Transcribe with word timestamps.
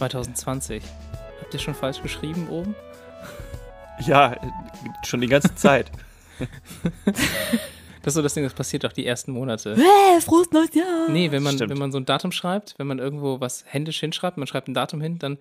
2020. 0.00 0.82
Habt 1.42 1.52
ihr 1.52 1.60
schon 1.60 1.74
falsch 1.74 2.00
geschrieben 2.02 2.48
oben? 2.48 2.74
Ja, 4.06 4.34
schon 5.04 5.20
die 5.20 5.26
ganze 5.26 5.54
Zeit. 5.54 5.90
Das 8.02 8.12
ist 8.12 8.14
so 8.14 8.22
das 8.22 8.32
Ding, 8.32 8.44
das 8.44 8.54
passiert 8.54 8.84
doch 8.84 8.94
die 8.94 9.04
ersten 9.04 9.30
Monate. 9.30 9.76
Hey, 9.76 10.18
frohes 10.22 10.50
neues 10.52 10.74
Jahr! 10.74 11.10
Nee, 11.10 11.30
wenn 11.30 11.42
man, 11.42 11.56
Stimmt. 11.56 11.70
wenn 11.70 11.76
man 11.76 11.92
so 11.92 11.98
ein 11.98 12.06
Datum 12.06 12.32
schreibt, 12.32 12.74
wenn 12.78 12.86
man 12.86 12.98
irgendwo 12.98 13.40
was 13.40 13.62
händisch 13.66 14.00
hinschreibt, 14.00 14.38
man 14.38 14.46
schreibt 14.46 14.68
ein 14.68 14.72
Datum 14.74 15.02
hin, 15.02 15.18
dann 15.18 15.36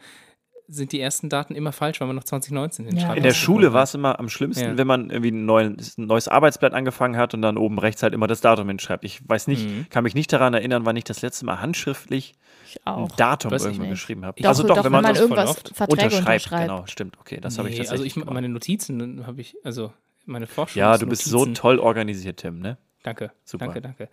sind 0.71 0.91
die 0.91 0.99
ersten 1.01 1.29
Daten 1.29 1.55
immer 1.55 1.71
falsch, 1.71 1.99
weil 1.99 2.05
man 2.07 2.15
noch 2.15 2.23
2019 2.23 2.85
hinschreibt. 2.85 3.17
In 3.17 3.23
der 3.23 3.31
Ja. 3.31 3.35
Schule 3.37 3.73
war 3.73 3.83
es 3.83 3.95
immer 3.95 4.19
am 4.19 4.29
schlimmsten, 4.29 4.63
Ja. 4.63 4.77
wenn 4.77 4.85
man 4.85 5.09
irgendwie 5.09 5.31
ein 5.31 5.45
neues, 5.45 5.97
ein 5.97 6.05
neues 6.05 6.27
Arbeitsblatt 6.27 6.73
angefangen 6.73 7.17
hat 7.17 7.33
und 7.33 7.41
dann 7.41 7.57
oben 7.57 7.79
rechts 7.79 8.03
halt 8.03 8.13
immer 8.13 8.27
das 8.27 8.41
Datum 8.41 8.67
hinschreibt. 8.67 9.03
Ich 9.03 9.27
weiß 9.27 9.47
nicht, 9.47 9.67
Mhm. 9.67 9.87
kann 9.89 10.03
mich 10.03 10.13
nicht 10.13 10.31
daran 10.31 10.53
erinnern, 10.53 10.85
wann 10.85 10.95
ich 10.95 11.03
das 11.05 11.21
letzte 11.23 11.45
Mal 11.45 11.59
handschriftlich 11.59 12.35
Ich 12.67 12.77
ein. 12.85 13.07
Datum 13.17 13.51
irgendwo 13.51 13.87
geschrieben 13.87 14.25
habe. 14.25 14.39
Doch, 14.41 14.49
also 14.49 14.63
doch, 14.67 14.83
wenn 14.83 14.91
man, 14.91 15.05
voll 15.05 15.15
irgendwas 15.15 15.55
Verträge 15.73 16.03
unterschreibt, 16.05 16.45
unterschreibt. 16.45 16.61
genau, 16.69 16.85
stimmt, 16.85 17.17
okay, 17.19 17.39
das 17.41 17.57
habe 17.57 17.69
ich 17.69 17.73
Nee, 17.79 17.79
tatsächlich 17.85 18.15
Also 18.15 18.21
ich, 18.21 18.31
meine 18.31 18.49
Notizen 18.49 19.25
habe 19.25 19.41
ich, 19.41 19.55
also 19.63 19.91
meine 20.27 20.45
Forschung. 20.45 20.79
Ja, 20.79 20.97
du 20.99 21.07
bist 21.07 21.25
so 21.25 21.47
toll 21.47 21.79
organisiert, 21.79 22.37
Tim, 22.37 22.59
ne? 22.59 22.77
Danke, 23.03 23.31
Super. 23.45 23.65
danke, 23.65 23.81
danke. 23.81 24.09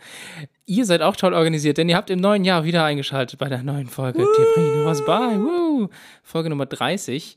Ihr 0.64 0.84
seid 0.84 1.02
auch 1.02 1.16
toll 1.16 1.34
organisiert, 1.34 1.78
denn 1.78 1.88
ihr 1.88 1.96
habt 1.96 2.08
im 2.08 2.20
neuen 2.20 2.44
Jahr 2.44 2.64
wieder 2.64 2.84
eingeschaltet 2.84 3.38
bei 3.38 3.48
der 3.48 3.62
neuen 3.62 3.88
Folge. 3.88 4.18
Tiffany 4.18 4.84
was 4.84 5.04
bei. 5.04 5.38
Woo. 5.38 5.88
Folge 6.22 6.50
Nummer 6.50 6.66
30. 6.66 7.36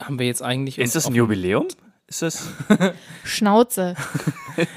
Haben 0.00 0.18
wir 0.18 0.26
jetzt 0.26 0.42
eigentlich. 0.42 0.78
Ist 0.78 0.94
das 0.96 1.06
ein 1.06 1.14
Jubiläum? 1.14 1.68
Ist 2.06 2.22
das? 2.22 2.48
Schnauze. 3.24 3.94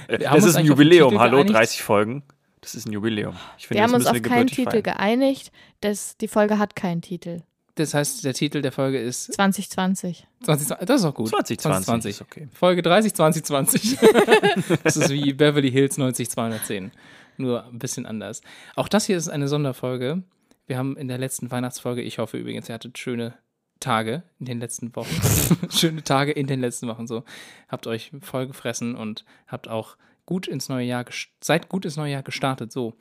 Das 0.07 0.43
ist 0.43 0.55
ein 0.55 0.65
Jubiläum. 0.65 1.19
Hallo, 1.19 1.37
geeinigt. 1.37 1.55
30 1.55 1.83
Folgen. 1.83 2.23
Das 2.61 2.75
ist 2.75 2.87
ein 2.87 2.93
Jubiläum. 2.93 3.35
Ich 3.57 3.67
finde, 3.67 3.79
Wir 3.79 3.83
haben 3.83 3.93
uns 3.93 4.05
auf 4.07 4.21
keinen 4.21 4.47
Titel 4.47 4.71
feiern. 4.71 4.83
geeinigt. 4.83 5.51
Das, 5.81 6.17
die 6.17 6.27
Folge 6.27 6.57
hat 6.57 6.75
keinen 6.75 7.01
Titel. 7.01 7.43
Das 7.77 7.93
heißt, 7.93 8.25
der 8.25 8.33
Titel 8.33 8.63
der 8.63 8.71
Folge 8.71 8.99
ist 8.99 9.33
2020. 9.33 10.25
2020. 10.43 10.87
Das 10.87 11.01
ist 11.01 11.05
auch 11.05 11.13
gut. 11.13 11.29
2020 11.29 12.09
ist 12.09 12.21
okay. 12.21 12.47
Folge 12.51 12.81
30 12.81 13.13
2020. 13.13 13.99
das 14.83 14.97
ist 14.97 15.09
wie 15.11 15.31
Beverly 15.33 15.71
Hills 15.71 15.97
90210. 15.99 16.91
Nur 17.37 17.65
ein 17.65 17.77
bisschen 17.77 18.07
anders. 18.07 18.41
Auch 18.75 18.87
das 18.87 19.05
hier 19.05 19.15
ist 19.15 19.29
eine 19.29 19.47
Sonderfolge. 19.47 20.23
Wir 20.65 20.79
haben 20.79 20.97
in 20.97 21.07
der 21.07 21.19
letzten 21.19 21.51
Weihnachtsfolge, 21.51 22.01
ich 22.01 22.17
hoffe 22.17 22.37
übrigens, 22.37 22.67
ihr 22.67 22.73
hattet 22.73 22.97
schöne 22.97 23.35
Tage 23.79 24.23
in 24.39 24.47
den 24.47 24.59
letzten 24.59 24.95
Wochen. 24.95 25.69
schöne 25.69 26.03
Tage 26.03 26.31
in 26.31 26.47
den 26.47 26.59
letzten 26.59 26.87
Wochen 26.87 27.05
so. 27.05 27.23
Habt 27.69 27.85
euch 27.85 28.11
voll 28.21 28.47
gefressen 28.47 28.95
und 28.95 29.23
habt 29.45 29.67
auch 29.67 29.97
gut 30.25 30.47
ins 30.47 30.67
neue 30.67 30.87
Jahr, 30.87 31.05
seid 31.41 31.69
gut 31.69 31.85
ins 31.85 31.95
neue 31.95 32.11
Jahr 32.11 32.23
gestartet. 32.23 32.71
So. 32.71 32.95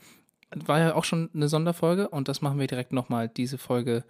War 0.54 0.80
ja 0.80 0.94
auch 0.94 1.04
schon 1.04 1.30
eine 1.32 1.48
Sonderfolge 1.48 2.10
und 2.10 2.28
das 2.28 2.42
machen 2.42 2.58
wir 2.58 2.66
direkt 2.66 2.92
nochmal. 2.92 3.30
Diese 3.30 3.56
Folge 3.56 4.04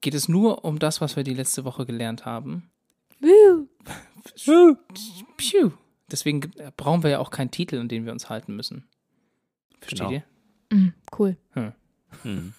geht 0.00 0.14
es 0.14 0.28
nur 0.28 0.64
um 0.64 0.78
das, 0.78 1.00
was 1.00 1.16
wir 1.16 1.24
die 1.24 1.34
letzte 1.34 1.64
Woche 1.64 1.86
gelernt 1.86 2.24
haben. 2.24 2.70
Deswegen 6.10 6.40
brauchen 6.76 7.02
wir 7.02 7.10
ja 7.10 7.18
auch 7.18 7.30
keinen 7.30 7.50
Titel, 7.50 7.78
an 7.78 7.88
den 7.88 8.04
wir 8.06 8.12
uns 8.12 8.28
halten 8.30 8.56
müssen. 8.56 8.84
Versteht 9.80 9.98
Genau. 10.00 10.10
ihr? 10.12 10.22
Mhm, 10.70 10.92
cool. 11.18 11.36
Hm. 12.22 12.54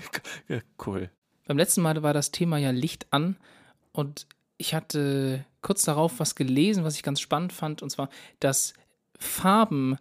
ja, 0.48 0.60
cool. 0.86 1.10
Beim 1.46 1.58
letzten 1.58 1.82
Mal 1.82 2.02
war 2.02 2.12
das 2.14 2.30
Thema 2.30 2.58
ja 2.58 2.70
Licht 2.70 3.06
an 3.10 3.36
und 3.92 4.26
ich 4.58 4.74
hatte 4.74 5.44
kurz 5.62 5.82
darauf 5.82 6.18
was 6.20 6.34
gelesen, 6.34 6.84
was 6.84 6.96
ich 6.96 7.02
ganz 7.02 7.20
spannend 7.20 7.52
fand, 7.52 7.82
und 7.82 7.90
zwar, 7.90 8.08
dass 8.40 8.74
Farben 9.18 9.96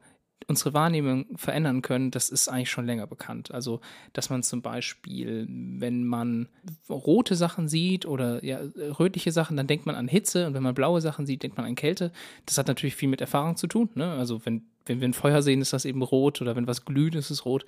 unsere 0.47 0.73
Wahrnehmung 0.73 1.26
verändern 1.36 1.82
können, 1.82 2.11
das 2.11 2.30
ist 2.30 2.48
eigentlich 2.48 2.70
schon 2.70 2.86
länger 2.86 3.08
bekannt. 3.08 3.52
Also, 3.52 3.82
dass 4.14 4.30
man 4.30 4.43
zum 4.43 4.61
Beispiel, 4.61 5.48
wenn 5.49 6.05
man 6.05 6.49
rote 6.89 7.36
Sachen 7.36 7.67
sieht 7.67 8.05
oder 8.05 8.43
ja, 8.43 8.59
rötliche 8.99 9.32
Sachen, 9.32 9.58
dann 9.58 9.67
denkt 9.67 9.86
man 9.86 9.95
an 9.95 10.08
Hitze 10.08 10.45
und 10.48 10.54
wenn 10.54 10.64
man 10.64 10.76
blaue 10.76 11.02
Sachen 11.02 11.26
sieht, 11.26 11.43
denkt 11.43 11.58
man 11.58 11.65
an 11.65 11.76
Kälte. 11.76 12.11
Das 12.45 12.58
hat 12.58 12.67
natürlich 12.67 12.95
viel 12.95 13.09
mit 13.09 13.21
Erfahrung 13.21 13.55
zu 13.55 13.67
tun. 13.67 13.89
Ne? 13.95 14.11
Also, 14.14 14.45
wenn, 14.45 14.64
wenn 14.86 15.02
wir 15.02 15.08
ein 15.08 15.14
Feuer 15.14 15.42
sehen, 15.42 15.61
ist 15.61 15.73
das 15.73 15.86
eben 15.86 16.04
rot 16.04 16.42
oder 16.42 16.55
wenn 16.55 16.67
was 16.67 16.86
glüht, 16.86 17.15
ist 17.15 17.32
es 17.32 17.45
rot. 17.45 17.65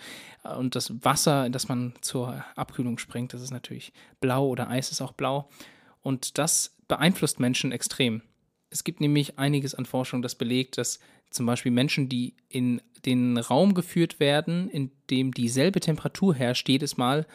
Und 0.57 0.75
das 0.75 0.93
Wasser, 1.03 1.45
in 1.47 1.51
das 1.51 1.67
man 1.67 1.93
zur 2.01 2.43
Abkühlung 2.55 2.99
springt, 2.99 3.33
das 3.33 3.41
ist 3.41 3.51
natürlich 3.51 3.91
blau 4.19 4.47
oder 4.47 4.69
Eis 4.69 4.91
ist 4.91 5.01
auch 5.01 5.13
blau. 5.13 5.49
Und 6.03 6.37
das 6.37 6.75
beeinflusst 6.87 7.39
Menschen 7.39 7.71
extrem. 7.71 8.21
Es 8.69 8.83
gibt 8.83 9.01
nämlich 9.01 9.39
einiges 9.39 9.75
an 9.75 9.85
Forschung, 9.85 10.21
das 10.21 10.35
belegt, 10.35 10.77
dass 10.77 10.99
zum 11.29 11.45
Beispiel 11.45 11.71
Menschen, 11.71 12.09
die 12.09 12.35
in 12.49 12.81
den 13.05 13.37
Raum 13.37 13.73
geführt 13.73 14.19
werden, 14.19 14.69
in 14.69 14.91
dem 15.09 15.33
dieselbe 15.33 15.79
Temperatur 15.79 16.35
herrscht, 16.35 16.67
jedes 16.67 16.97
Mal 16.97 17.25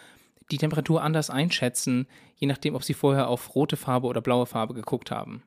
die 0.50 0.58
Temperatur 0.58 1.02
anders 1.02 1.30
einschätzen, 1.30 2.06
je 2.36 2.46
nachdem, 2.46 2.74
ob 2.74 2.84
sie 2.84 2.94
vorher 2.94 3.28
auf 3.28 3.54
rote 3.54 3.76
Farbe 3.76 4.06
oder 4.06 4.20
blaue 4.20 4.46
Farbe 4.46 4.74
geguckt 4.74 5.10
haben. 5.10 5.42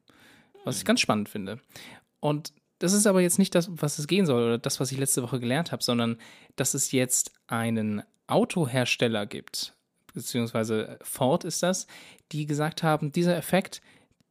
Was 0.64 0.78
ich 0.78 0.86
ganz 0.86 1.00
spannend 1.00 1.30
finde. 1.30 1.60
Und 2.20 2.54
das 2.80 2.94
ist 2.94 3.06
aber 3.06 3.22
jetzt 3.22 3.40
nicht 3.40 3.54
das, 3.56 3.70
was 3.72 4.00
es 4.00 4.08
gehen 4.08 4.26
soll 4.26 4.44
oder 4.44 4.58
das, 4.58 4.80
was 4.80 4.92
ich 4.92 4.98
letzte 4.98 5.22
Woche 5.24 5.40
gelernt 5.40 5.72
habe, 5.72 5.84
sondern 5.84 6.18
dass 6.56 6.74
es 6.74 6.92
jetzt 6.92 7.32
einen 7.48 8.04
Autohersteller 8.28 9.26
gibt, 9.26 9.76
beziehungsweise 10.14 10.98
Ford 11.04 11.44
ist 11.44 11.62
das, 11.62 11.88
die 12.32 12.46
gesagt 12.46 12.82
haben, 12.82 13.12
dieser 13.12 13.38
Effekt, 13.38 13.82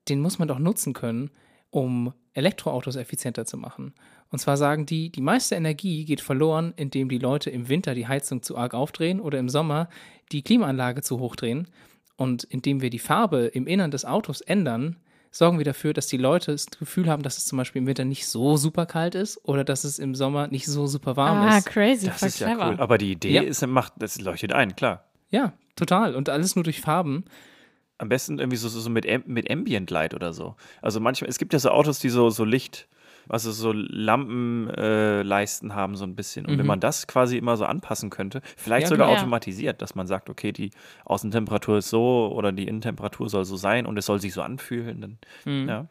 den 0.08 0.20
muss 0.20 0.38
man 0.38 0.48
doch 0.48 0.58
nutzen 0.58 0.92
können, 0.92 1.30
um 1.74 2.12
Elektroautos 2.34 2.94
effizienter 2.96 3.44
zu 3.46 3.56
machen. 3.56 3.94
Und 4.30 4.38
zwar 4.38 4.56
sagen 4.56 4.86
die, 4.86 5.10
die 5.10 5.20
meiste 5.20 5.54
Energie 5.56 6.04
geht 6.04 6.20
verloren, 6.20 6.72
indem 6.76 7.08
die 7.08 7.18
Leute 7.18 7.50
im 7.50 7.68
Winter 7.68 7.94
die 7.94 8.06
Heizung 8.06 8.42
zu 8.42 8.56
arg 8.56 8.74
aufdrehen 8.74 9.20
oder 9.20 9.38
im 9.40 9.48
Sommer 9.48 9.88
die 10.30 10.42
Klimaanlage 10.42 11.02
zu 11.02 11.18
hoch 11.18 11.34
drehen. 11.36 11.68
Und 12.16 12.44
indem 12.44 12.80
wir 12.80 12.90
die 12.90 12.98
Farbe 13.00 13.46
im 13.46 13.66
Innern 13.66 13.90
des 13.90 14.04
Autos 14.04 14.40
ändern, 14.40 14.96
sorgen 15.32 15.58
wir 15.58 15.64
dafür, 15.64 15.92
dass 15.92 16.06
die 16.06 16.16
Leute 16.16 16.52
das 16.52 16.66
Gefühl 16.66 17.08
haben, 17.08 17.24
dass 17.24 17.38
es 17.38 17.44
zum 17.44 17.58
Beispiel 17.58 17.82
im 17.82 17.88
Winter 17.88 18.04
nicht 18.04 18.28
so 18.28 18.56
super 18.56 18.86
kalt 18.86 19.16
ist 19.16 19.40
oder 19.44 19.64
dass 19.64 19.82
es 19.82 19.98
im 19.98 20.14
Sommer 20.14 20.46
nicht 20.46 20.66
so 20.66 20.86
super 20.86 21.16
warm 21.16 21.38
Ah, 21.38 21.58
ist. 21.58 21.66
crazy. 21.66 22.06
Das 22.06 22.22
ist 22.22 22.38
ja 22.38 22.48
clever. 22.54 22.68
cool. 22.70 22.80
Aber 22.80 22.98
die 22.98 23.10
Idee 23.12 23.32
Ja. 23.32 23.42
ist, 23.42 23.66
macht, 23.66 23.94
das 23.98 24.20
leuchtet 24.20 24.52
ein, 24.52 24.76
klar. 24.76 25.04
Ja, 25.30 25.52
total. 25.74 26.14
Und 26.14 26.28
alles 26.28 26.54
nur 26.54 26.62
durch 26.62 26.80
Farben. 26.80 27.24
Am 27.98 28.08
besten 28.08 28.38
irgendwie 28.38 28.56
so, 28.56 28.68
so 28.68 28.80
so 28.80 28.90
mit, 28.90 29.06
mit 29.28 29.50
Ambient 29.50 29.90
Light 29.90 30.14
oder 30.14 30.32
so. 30.32 30.56
Also 30.82 30.98
manchmal, 31.00 31.30
es 31.30 31.38
gibt 31.38 31.52
ja 31.52 31.58
so 31.58 31.70
Autos, 31.70 31.98
die 32.00 32.08
so, 32.08 32.28
so 32.30 32.44
Licht, 32.44 32.88
also 33.28 33.52
so 33.52 33.72
Lampenleisten 33.72 35.70
äh, 35.70 35.74
haben 35.74 35.96
so 35.96 36.04
ein 36.04 36.14
bisschen. 36.16 36.44
Und 36.46 36.52
wenn 36.58 36.62
Mhm. 36.62 36.66
man 36.68 36.80
das 36.80 37.06
quasi 37.06 37.36
immer 37.38 37.56
so 37.56 37.64
anpassen 37.64 38.10
könnte, 38.10 38.40
vielleicht 38.56 38.84
Ja, 38.84 38.88
sogar 38.88 39.06
genau. 39.06 39.18
automatisiert, 39.18 39.80
dass 39.82 39.94
man 39.94 40.06
sagt, 40.06 40.28
okay, 40.30 40.52
die 40.52 40.70
Außentemperatur 41.04 41.78
ist 41.78 41.88
so 41.90 42.32
oder 42.34 42.52
die 42.52 42.66
Innentemperatur 42.66 43.28
soll 43.28 43.44
so 43.44 43.56
sein 43.56 43.86
und 43.86 43.96
es 43.96 44.06
soll 44.06 44.20
sich 44.20 44.32
so 44.34 44.42
anfühlen. 44.42 45.00
Dann, 45.00 45.18
Mhm. 45.44 45.68
ja. 45.68 45.86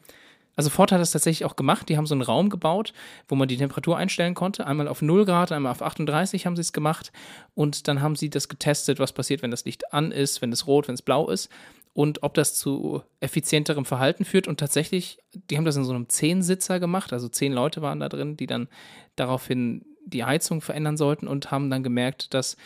Also 0.55 0.69
Ford 0.69 0.91
hat 0.91 1.01
das 1.01 1.09
tatsächlich 1.11 1.45
auch 1.45 1.55
gemacht. 1.55 1.89
Die 1.89 1.97
haben 1.97 2.05
so 2.05 2.13
einen 2.13 2.21
Raum 2.21 2.49
gebaut, 2.49 2.93
wo 3.27 3.33
man 3.33 3.47
die 3.47 3.57
Temperatur 3.57 3.97
einstellen 3.97 4.35
konnte. 4.35 4.67
Einmal 4.67 4.87
auf 4.87 5.01
0 5.01 5.25
Grad, 5.25 5.51
einmal 5.51 5.71
auf 5.71 5.81
38 5.81 6.45
haben 6.45 6.55
sie 6.55 6.61
es 6.61 6.73
gemacht. 6.73 7.11
Und 7.55 7.87
dann 7.87 8.01
haben 8.03 8.15
sie 8.15 8.29
das 8.29 8.49
getestet, 8.49 8.99
was 8.99 9.13
passiert, 9.13 9.41
wenn 9.41 9.49
das 9.49 9.65
Licht 9.65 9.91
an 9.93 10.11
ist, 10.11 10.43
wenn 10.43 10.51
es 10.51 10.67
rot, 10.67 10.87
wenn 10.87 10.93
es 10.93 11.01
blau 11.01 11.27
ist. 11.29 11.49
Und 11.93 12.23
ob 12.23 12.33
das 12.33 12.55
zu 12.55 13.03
effizienterem 13.19 13.85
Verhalten 13.85 14.25
führt. 14.25 14.47
Und 14.47 14.59
tatsächlich, 14.59 15.19
die 15.33 15.57
haben 15.57 15.65
das 15.65 15.75
in 15.75 15.83
so 15.83 15.93
einem 15.93 16.09
Zehnsitzer 16.09 16.79
gemacht. 16.79 17.13
Also 17.13 17.29
zehn 17.29 17.53
Leute 17.53 17.81
waren 17.81 17.99
da 17.99 18.09
drin, 18.09 18.35
die 18.35 18.47
dann 18.47 18.67
daraufhin 19.15 19.85
die 20.05 20.23
Heizung 20.23 20.61
verändern 20.61 20.97
sollten 20.97 21.27
und 21.27 21.51
haben 21.51 21.69
dann 21.69 21.83
gemerkt, 21.83 22.33
dass 22.33 22.57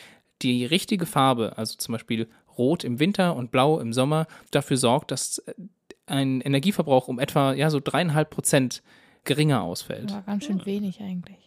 die 0.42 0.66
richtige 0.66 1.06
Farbe, 1.06 1.58
also 1.58 1.76
zum 1.78 1.94
Beispiel 1.94 2.28
Rot 2.58 2.84
im 2.84 3.00
Winter 3.00 3.36
und 3.36 3.52
Blau 3.52 3.80
im 3.80 3.94
Sommer, 3.94 4.28
dafür 4.52 4.78
sorgt, 4.78 5.12
dass 5.12 5.40
äh, 5.40 5.54
ein 6.06 6.42
Energieverbrauch 6.42 7.08
um 7.08 7.20
etwa 7.20 7.54
ja, 7.54 7.70
so 7.70 7.80
dreieinhalb 7.84 8.30
Prozent 8.30 8.82
geringer 9.26 9.62
ausfällt. 9.62 10.12
War 10.12 10.22
ganz 10.22 10.46
schön 10.46 10.66
wenig 10.66 11.02
eigentlich. 11.02 11.38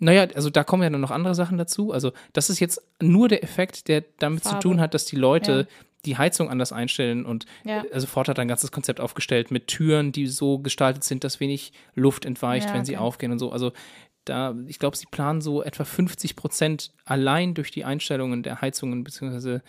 Naja, 0.00 0.26
also 0.34 0.50
da 0.50 0.64
kommen 0.64 0.82
ja 0.82 0.90
dann 0.90 1.00
noch 1.00 1.10
andere 1.10 1.34
Sachen 1.34 1.58
dazu. 1.58 1.92
Also 1.92 2.12
das 2.32 2.50
ist 2.50 2.60
jetzt 2.60 2.82
nur 3.00 3.28
der 3.28 3.42
Effekt, 3.42 3.88
der 3.88 4.04
damit 4.18 4.42
Farbe. 4.42 4.58
zu 4.58 4.68
tun 4.68 4.80
hat, 4.80 4.94
dass 4.94 5.06
die 5.06 5.16
Leute 5.16 5.66
Ja. 5.68 5.74
Die 6.04 6.16
Heizung 6.16 6.48
anders 6.48 6.72
einstellen 6.72 7.26
und 7.26 7.44
Ja. 7.64 7.84
also 7.92 8.06
Ford 8.06 8.28
hat 8.28 8.38
ein 8.38 8.48
ganzes 8.48 8.70
Konzept 8.70 9.00
aufgestellt 9.00 9.50
mit 9.50 9.66
Türen, 9.66 10.12
die 10.12 10.26
so 10.26 10.58
gestaltet 10.58 11.04
sind, 11.04 11.24
dass 11.24 11.40
wenig 11.40 11.72
Luft 11.94 12.24
entweicht, 12.24 12.68
Ja, 12.68 12.74
wenn 12.74 12.84
sie 12.84 12.94
okay. 12.96 13.02
aufgehen 13.04 13.32
und 13.32 13.38
so. 13.38 13.50
Also 13.50 13.72
da, 14.28 14.54
ich 14.66 14.78
glaube, 14.78 14.96
sie 14.96 15.06
planen 15.10 15.40
so 15.40 15.62
etwa 15.62 15.84
50 15.84 16.36
Prozent 16.36 16.92
allein 17.04 17.54
durch 17.54 17.70
die 17.70 17.84
Einstellungen 17.84 18.42
der 18.42 18.60
Heizungen 18.60 19.04
bzw. 19.04 19.60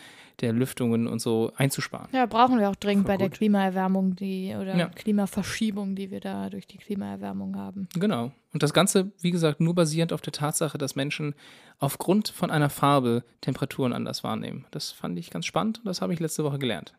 der 0.41 0.53
Lüftungen 0.53 1.07
und 1.07 1.19
so 1.19 1.51
einzusparen. 1.55 2.07
Ja, 2.13 2.25
brauchen 2.25 2.59
wir 2.59 2.69
auch 2.69 2.75
dringend 2.75 3.05
Voll 3.05 3.13
bei 3.13 3.17
der 3.17 3.29
gut. 3.29 3.37
Klimaerwärmung, 3.37 4.15
die 4.15 4.55
oder 4.59 4.75
Ja. 4.75 4.87
Klimaverschiebung, 4.87 5.95
die 5.95 6.11
wir 6.11 6.19
da 6.19 6.49
durch 6.49 6.67
die 6.67 6.77
Klimaerwärmung 6.77 7.55
haben. 7.55 7.87
Genau. 7.95 8.31
Und 8.53 8.63
das 8.63 8.73
Ganze, 8.73 9.11
wie 9.21 9.31
gesagt, 9.31 9.59
nur 9.59 9.75
basierend 9.75 10.13
auf 10.13 10.21
der 10.21 10.33
Tatsache, 10.33 10.77
dass 10.77 10.95
Menschen 10.95 11.35
aufgrund 11.77 12.29
von 12.29 12.51
einer 12.51 12.69
Farbe 12.69 13.23
Temperaturen 13.41 13.93
anders 13.93 14.23
wahrnehmen. 14.23 14.65
Das 14.71 14.91
fand 14.91 15.17
ich 15.19 15.29
ganz 15.29 15.45
spannend 15.45 15.79
und 15.79 15.85
das 15.85 16.01
habe 16.01 16.13
ich 16.13 16.19
letzte 16.19 16.43
Woche 16.43 16.59
gelernt. 16.59 16.93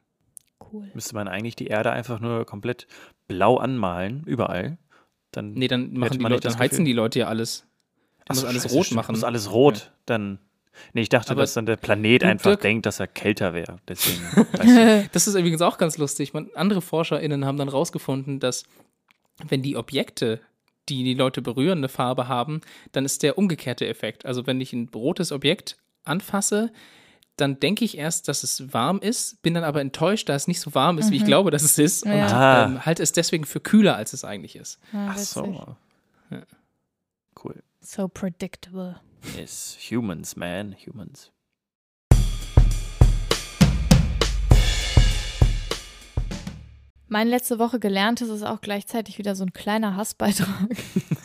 Cool. 0.72 0.90
Müsste 0.94 1.14
man 1.14 1.26
eigentlich 1.26 1.56
die 1.56 1.66
Erde 1.66 1.90
einfach 1.90 2.20
nur 2.20 2.44
komplett 2.46 2.86
blau 3.26 3.56
anmalen, 3.56 4.22
überall. 4.26 4.78
Dann 5.32 5.52
Nee, 5.52 5.68
dann 5.68 5.92
machen 5.94 6.18
die 6.18 6.24
Leute, 6.24 6.48
dann 6.48 6.58
heizen 6.58 6.84
die 6.84 6.92
Leute 6.92 7.20
ja 7.20 7.26
alles. 7.28 7.64
Die 8.30 8.34
so, 8.36 8.46
alles 8.46 8.62
scheiße, 8.64 8.74
rot 8.74 8.86
stimmt, 8.86 8.96
machen. 8.96 9.12
Muss 9.12 9.24
alles 9.24 9.50
rot, 9.52 9.92
dann. 10.06 10.38
Nee, 10.92 11.02
ich 11.02 11.08
dachte, 11.08 11.32
Aber 11.32 11.42
dass 11.42 11.54
dann 11.54 11.66
der 11.66 11.76
Planet 11.76 12.24
einfach 12.24 12.52
Dirk- 12.52 12.60
denkt, 12.62 12.86
dass 12.86 13.00
er 13.00 13.06
kälter 13.08 13.54
wäre. 13.54 13.78
Deswegen. 13.88 14.20
weißt 14.52 14.76
du. 14.76 15.08
Das 15.12 15.26
ist 15.26 15.34
übrigens 15.34 15.62
auch 15.62 15.78
ganz 15.78 15.98
lustig. 15.98 16.32
Man, 16.32 16.48
andere 16.54 16.80
ForscherInnen 16.80 17.44
haben 17.44 17.58
dann 17.58 17.68
rausgefunden, 17.68 18.40
dass 18.40 18.64
wenn 19.48 19.62
die 19.62 19.76
Objekte, 19.76 20.40
die 20.88 21.02
die 21.04 21.14
Leute 21.14 21.42
berühren, 21.42 21.78
eine 21.78 21.88
Farbe 21.88 22.28
haben, 22.28 22.60
dann 22.92 23.04
ist 23.04 23.22
der 23.22 23.36
umgekehrte 23.36 23.86
Effekt. 23.86 24.24
Also 24.26 24.46
wenn 24.46 24.60
ich 24.60 24.72
ein 24.72 24.88
rotes 24.94 25.32
Objekt 25.32 25.76
anfasse, 26.04 26.72
dann 27.36 27.58
denke 27.58 27.84
ich 27.84 27.96
erst, 27.96 28.28
dass 28.28 28.42
es 28.42 28.72
warm 28.72 28.98
ist, 28.98 29.40
bin 29.42 29.54
dann 29.54 29.64
aber 29.64 29.80
enttäuscht, 29.80 30.28
da 30.28 30.34
es 30.34 30.46
nicht 30.46 30.60
so 30.60 30.74
warm 30.74 30.98
ist, 30.98 31.10
wie 31.10 31.16
ich 31.16 31.24
glaube, 31.24 31.50
dass 31.50 31.62
es 31.62 31.78
ist. 31.78 32.04
Und 32.04 32.12
Ja. 32.12 32.66
ähm, 32.66 32.84
halte 32.84 33.02
es 33.02 33.12
deswegen 33.12 33.44
für 33.44 33.60
kühler, 33.60 33.96
als 33.96 34.12
es 34.12 34.24
eigentlich 34.24 34.56
ist. 34.56 34.78
Ja, 34.92 35.08
Ach 35.10 35.18
so. 35.18 35.76
Ja. 36.30 36.42
Cool. 37.42 37.62
So 37.80 38.08
predictable. 38.08 39.00
Yes, 39.36 39.78
humans, 39.90 40.36
man, 40.36 40.76
humans. 40.86 41.30
Mein 47.08 47.26
letzte 47.26 47.58
Woche 47.58 47.80
gelerntes 47.80 48.28
ist 48.28 48.44
auch 48.44 48.60
gleichzeitig 48.60 49.18
wieder 49.18 49.34
so 49.34 49.44
ein 49.44 49.52
kleiner 49.52 49.96
Hassbeitrag. 49.96 50.68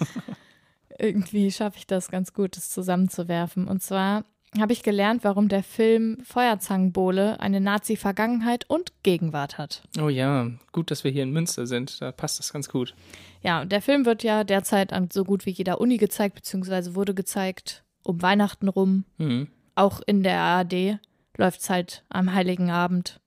Irgendwie 0.99 1.51
schaffe 1.51 1.77
ich 1.77 1.85
das 1.85 2.09
ganz 2.09 2.33
gut, 2.33 2.57
das 2.57 2.69
zusammenzuwerfen. 2.69 3.67
Und 3.67 3.83
zwar 3.83 4.25
habe 4.59 4.73
ich 4.73 4.83
gelernt, 4.83 5.23
warum 5.23 5.47
der 5.47 5.63
Film 5.63 6.17
Feuerzangenbowle 6.23 7.39
eine 7.39 7.59
Nazi-Vergangenheit 7.61 8.69
und 8.69 8.91
Gegenwart 9.03 9.57
hat. 9.57 9.83
Oh 9.99 10.09
ja, 10.09 10.49
gut, 10.71 10.91
dass 10.91 11.03
wir 11.03 11.11
hier 11.11 11.23
in 11.23 11.31
Münster 11.31 11.67
sind. 11.67 12.01
Da 12.01 12.11
passt 12.11 12.39
das 12.39 12.53
ganz 12.53 12.69
gut. 12.69 12.95
Ja, 13.41 13.61
und 13.61 13.71
der 13.71 13.81
Film 13.81 14.05
wird 14.05 14.23
ja 14.23 14.43
derzeit 14.43 14.93
an 14.93 15.09
so 15.11 15.23
gut 15.23 15.45
wie 15.45 15.51
jeder 15.51 15.79
Uni 15.79 15.97
gezeigt, 15.97 16.35
beziehungsweise 16.35 16.95
wurde 16.95 17.13
gezeigt 17.13 17.83
um 18.03 18.21
Weihnachten 18.21 18.67
rum. 18.67 19.05
Mhm. 19.17 19.47
Auch 19.75 20.01
in 20.05 20.23
der 20.23 20.39
ARD 20.39 20.99
läuft 21.37 21.61
es 21.61 21.69
halt 21.69 22.03
am 22.09 22.33
Heiligen 22.33 22.69
Abend 22.69 23.19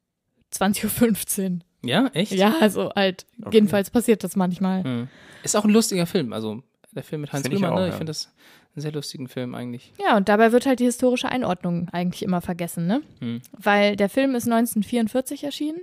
20.15 0.53 1.53
Uhr. 1.53 1.59
Ja, 1.85 2.09
echt? 2.15 2.33
Ja, 2.33 2.55
also 2.61 2.91
halt, 2.95 3.27
Okay. 3.43 3.57
jedenfalls 3.57 3.91
passiert 3.91 4.25
das 4.25 4.35
manchmal. 4.35 4.83
Mhm. 4.83 5.09
Ist 5.43 5.57
auch 5.57 5.65
ein 5.65 5.71
lustiger 5.71 6.07
Film. 6.07 6.33
Also 6.33 6.63
der 6.93 7.05
Film 7.05 7.21
mit 7.23 7.31
ich 7.33 7.53
Rühmann, 7.53 7.73
auch, 7.73 7.77
ne? 7.79 7.87
ich 7.87 7.93
ja. 7.93 7.99
finde 7.99 8.11
das 8.11 8.33
einen 8.79 8.83
sehr 8.83 8.93
lustigen 8.93 9.29
Film 9.29 9.55
eigentlich. 9.55 9.93
Ja, 10.01 10.17
und 10.17 10.29
dabei 10.29 10.53
wird 10.53 10.67
halt 10.67 10.81
die 10.81 10.85
historische 10.85 11.29
Einordnung 11.29 11.89
eigentlich 11.91 12.23
immer 12.23 12.41
vergessen, 12.41 12.87
ne? 12.87 13.03
Hm. 13.21 13.41
Weil 13.53 13.97
der 13.97 14.09
Film 14.09 14.35
ist 14.35 14.45
1944 14.45 15.45
erschienen. 15.45 15.81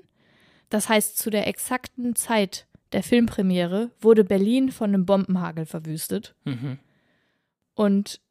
Das 0.70 0.90
heißt, 0.90 1.18
zu 1.18 1.30
der 1.30 1.48
exakten 1.48 2.16
Zeit 2.16 2.66
der 2.92 3.04
Filmpremiere 3.04 3.92
wurde 4.02 4.24
Berlin 4.24 4.72
von 4.72 4.90
einem 4.94 5.06
Bombenhagel 5.06 5.66
verwüstet. 5.66 6.34
Mhm. 6.46 6.80
Und 7.74 8.22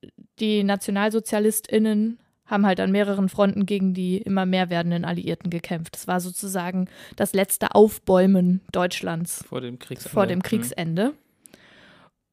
die 0.40 0.64
NationalsozialistInnen 0.64 2.18
haben 2.46 2.66
halt 2.66 2.80
an 2.80 2.90
mehreren 2.92 3.28
Fronten 3.28 3.66
gegen 3.66 3.94
die 3.94 4.18
immer 4.18 4.46
mehr 4.46 4.70
werdenden 4.70 5.04
Alliierten 5.04 5.50
gekämpft. 5.50 5.94
Das 5.94 6.06
war 6.06 6.20
sozusagen 6.20 6.88
das 7.16 7.32
letzte 7.34 7.74
Aufbäumen 7.74 8.60
Deutschlands 8.72 9.44
Vor 9.48 9.60
dem 9.60 9.78
Kriegsende. 9.78 10.10
vor 10.12 10.26
dem 10.26 10.38
Mhm. 10.38 10.42
Kriegsende. 10.42 11.12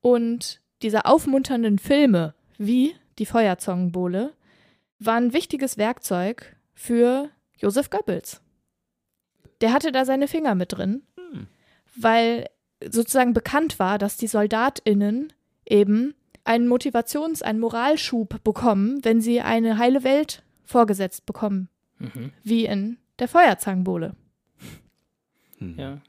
Und 0.02 0.62
diese 0.82 1.06
aufmunternden 1.06 1.80
Filme 1.80 2.34
wie 2.58 2.96
die 3.20 3.26
Feuerzangenbowle 3.26 4.34
waren 5.00 5.26
ein 5.26 5.34
wichtiges 5.34 5.78
Werkzeug 5.78 6.56
für 6.74 7.30
Josef 7.58 7.90
Goebbels. 7.90 8.42
Der 9.62 9.74
hatte 9.74 9.92
da 9.92 10.06
seine 10.06 10.28
Finger 10.28 10.56
mit 10.56 10.74
drin, 10.74 11.04
Hm. 11.18 11.48
weil 11.96 12.48
sozusagen 12.84 13.34
bekannt 13.34 13.78
war, 13.80 13.98
dass 13.98 14.18
die 14.18 14.28
SoldatInnen 14.28 15.34
eben 15.68 16.16
einen 16.44 16.68
Motivations-, 16.68 17.44
einen 17.44 17.60
Moralschub 17.60 18.44
bekommen, 18.44 19.04
wenn 19.06 19.22
sie 19.22 19.42
eine 19.42 19.78
heile 19.78 20.04
Welt 20.04 20.44
vorgesetzt 20.64 21.26
bekommen, 21.28 21.70
Mhm. 22.00 22.32
wie 22.44 22.66
in 22.66 22.98
der 23.20 23.28
Feuerzangenbowle. 23.28 24.16
Ja. 25.60 26.02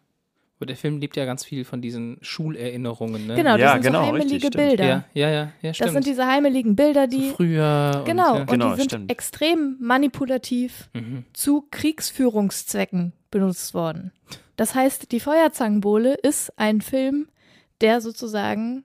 Und 0.62 0.68
der 0.68 0.76
Film 0.76 0.98
lebt 1.00 1.16
ja 1.16 1.24
ganz 1.24 1.44
viel 1.44 1.64
von 1.64 1.82
diesen 1.82 2.18
Schulerinnerungen, 2.22 3.26
ne? 3.26 3.34
Genau, 3.34 3.52
das 3.52 3.60
Ja, 3.60 3.72
sind 3.74 3.82
genau, 3.82 4.04
so 4.06 4.10
richtig, 4.12 4.22
heimelige 4.32 4.46
stimmt. 4.46 4.56
Bilder. 4.68 4.84
Ja, 4.86 5.04
ja, 5.14 5.30
ja, 5.30 5.52
ja 5.60 5.74
stimmt. 5.74 5.86
das 5.86 5.92
sind 5.94 6.06
diese 6.06 6.26
heimeligen 6.26 6.76
Bilder, 6.76 7.06
die 7.06 7.28
so 7.30 7.34
früher. 7.36 8.02
Genau, 8.06 8.34
Und, 8.34 8.40
und 8.42 8.46
Genau, 8.50 8.70
die 8.70 8.80
sind 8.80 8.90
stimmt. 8.92 9.10
extrem 9.10 9.76
manipulativ 9.80 10.88
ja. 10.94 11.00
mhm. 11.00 11.24
zu 11.32 11.66
Kriegsführungszwecken 11.70 13.12
benutzt 13.30 13.74
worden. 13.74 14.12
Das 14.56 14.74
heißt, 14.74 15.12
die 15.12 15.20
Feuerzangenbowle 15.20 16.14
ist 16.14 16.56
ein 16.58 16.80
Film, 16.80 17.28
der 17.80 18.00
sozusagen 18.00 18.84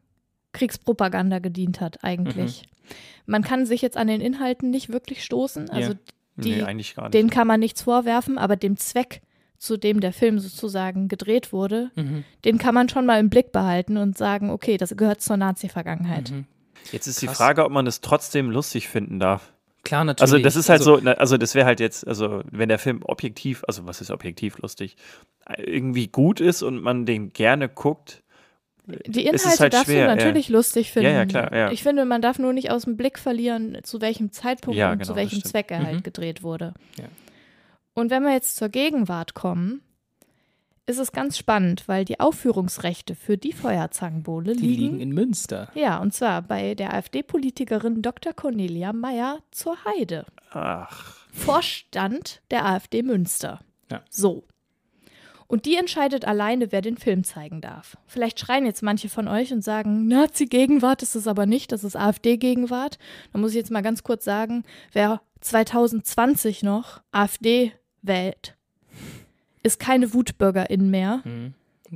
Kriegspropaganda 0.53 1.39
gedient 1.39 1.81
hat, 1.81 2.03
eigentlich. 2.03 2.63
Mhm. 2.63 2.95
Man 3.27 3.43
kann 3.43 3.65
sich 3.65 3.81
jetzt 3.81 3.97
an 3.97 4.07
den 4.07 4.21
Inhalten 4.21 4.69
nicht 4.69 4.89
wirklich 4.89 5.23
stoßen, 5.23 5.69
also 5.69 5.91
Ja. 5.91 5.97
die- 6.37 6.51
nee, 6.55 6.63
eigentlich 6.63 6.95
gar 6.95 7.03
nicht. 7.03 7.13
dem 7.13 7.29
kann 7.29 7.45
man 7.47 7.59
nichts 7.59 7.81
vorwerfen, 7.81 8.37
aber 8.37 8.55
dem 8.55 8.77
Zweck, 8.77 9.21
zu 9.57 9.77
dem 9.77 9.99
der 10.01 10.13
Film 10.13 10.39
sozusagen 10.39 11.07
gedreht 11.07 11.51
wurde, 11.51 11.91
Mhm. 11.95 12.23
den 12.45 12.57
kann 12.57 12.75
man 12.75 12.89
schon 12.89 13.05
mal 13.05 13.19
im 13.19 13.29
Blick 13.29 13.51
behalten 13.51 13.97
und 13.97 14.17
sagen, 14.17 14.49
okay, 14.51 14.77
das 14.77 14.95
gehört 14.95 15.21
zur 15.21 15.37
Nazi-Vergangenheit. 15.37 16.31
Mhm. 16.31 16.45
Jetzt 16.91 17.07
ist 17.07 17.21
die 17.21 17.25
Krass. 17.25 17.37
Frage, 17.37 17.65
ob 17.65 17.71
man 17.71 17.87
es 17.87 18.01
trotzdem 18.01 18.49
lustig 18.51 18.87
finden 18.87 19.19
darf. 19.19 19.51
Klar, 19.83 20.03
natürlich. 20.03 20.21
Also 20.33 20.43
das 20.43 20.55
ist 20.55 20.69
halt 20.69 20.83
so, 20.83 20.99
na, 21.01 21.13
also 21.13 21.37
das 21.37 21.55
wäre 21.55 21.65
halt 21.65 21.79
jetzt, 21.79 22.05
also 22.07 22.41
wenn 22.51 22.69
der 22.69 22.77
Film 22.79 23.01
objektiv, 23.03 23.63
also 23.67 23.87
was 23.87 24.01
ist 24.01 24.11
objektiv 24.11 24.57
lustig, 24.59 24.95
irgendwie 25.57 26.07
gut 26.07 26.39
ist 26.41 26.61
und 26.61 26.81
man 26.81 27.05
den 27.05 27.29
gerne 27.33 27.67
guckt, 27.69 28.21
Die 28.85 29.25
Es 29.27 29.43
ist 29.43 29.43
Inhalte 29.43 29.59
halt 29.63 29.73
darfst 29.73 29.85
schwer, 29.87 30.05
du 30.05 30.09
ja. 30.11 30.15
natürlich 30.15 30.47
lustig 30.49 30.91
finden. 30.93 31.09
Ja, 31.09 31.15
ja, 31.17 31.25
klar, 31.25 31.53
ja. 31.53 31.71
Ich 31.71 31.83
finde, 31.83 32.05
man 32.05 32.21
darf 32.21 32.39
nur 32.39 32.53
nicht 32.53 32.71
aus 32.71 32.83
dem 32.83 32.95
Blick 32.95 33.19
verlieren, 33.19 33.77
zu 33.83 33.99
welchem 33.99 34.31
Zeitpunkt 34.31 34.77
Ja, 34.77 34.91
und 34.91 34.99
genau, 34.99 35.07
zu 35.07 35.13
das 35.13 35.17
welchem. 35.17 35.43
Zweck 35.43 35.71
er 35.71 35.83
halt 35.83 35.95
Mhm. 35.97 36.03
gedreht 36.03 36.41
wurde. 36.43 36.73
Ja. 36.97 37.03
Und 37.97 38.11
wenn 38.11 38.21
wir 38.21 38.31
jetzt 38.31 38.57
zur 38.57 38.69
Gegenwart 38.69 39.33
kommen, 39.33 39.81
ist 40.85 40.99
es 40.99 41.11
ganz 41.11 41.35
spannend, 41.35 41.87
weil 41.87 42.05
die 42.05 42.19
Aufführungsrechte 42.19 43.15
für 43.15 43.39
die 43.39 43.53
Feuerzangenbowle 43.53 44.55
die 44.55 44.67
liegen, 44.67 44.81
liegen 44.83 44.99
in 44.99 45.11
Münster. 45.13 45.71
ja, 45.73 45.97
und 45.97 46.13
zwar 46.13 46.43
bei 46.43 46.75
der 46.75 46.93
AfD-Politikerin 46.93 48.03
Dr. 48.03 48.33
Cornelia 48.33 48.93
Meyer 48.93 49.39
zur 49.49 49.83
Heide. 49.83 50.27
ach, 50.51 51.25
Vorstand 51.33 52.43
der 52.51 52.67
AfD 52.67 53.01
Münster. 53.01 53.61
Ja. 53.89 54.03
So. 54.11 54.43
Und 55.47 55.65
die 55.65 55.75
entscheidet 55.75 56.23
alleine, 56.23 56.71
wer 56.71 56.81
den 56.81 56.97
Film 56.97 57.23
zeigen 57.23 57.61
darf. 57.61 57.97
Vielleicht 58.05 58.39
schreien 58.39 58.67
jetzt 58.67 58.83
manche 58.83 59.09
von 59.09 59.27
euch 59.27 59.51
und 59.51 59.63
sagen, 59.63 60.07
Nazi-Gegenwart 60.07 61.01
ist 61.01 61.15
es 61.15 61.25
aber 61.25 61.47
nicht, 61.47 61.71
das 61.71 61.83
ist 61.83 61.95
AfD-Gegenwart. 61.95 62.99
Da 63.33 63.39
muss 63.39 63.51
ich 63.51 63.57
jetzt 63.57 63.71
mal 63.71 63.81
ganz 63.81 64.03
kurz 64.03 64.23
sagen, 64.23 64.65
wer 64.93 65.19
2020 65.41 66.61
noch 66.61 67.01
AfD 67.11 67.71
wählt, 68.07 68.55
ist 69.63 69.79
keine 69.79 70.13
Wutbürgerin 70.13 70.89
mehr, 70.89 71.21
Mhm. 71.25 71.53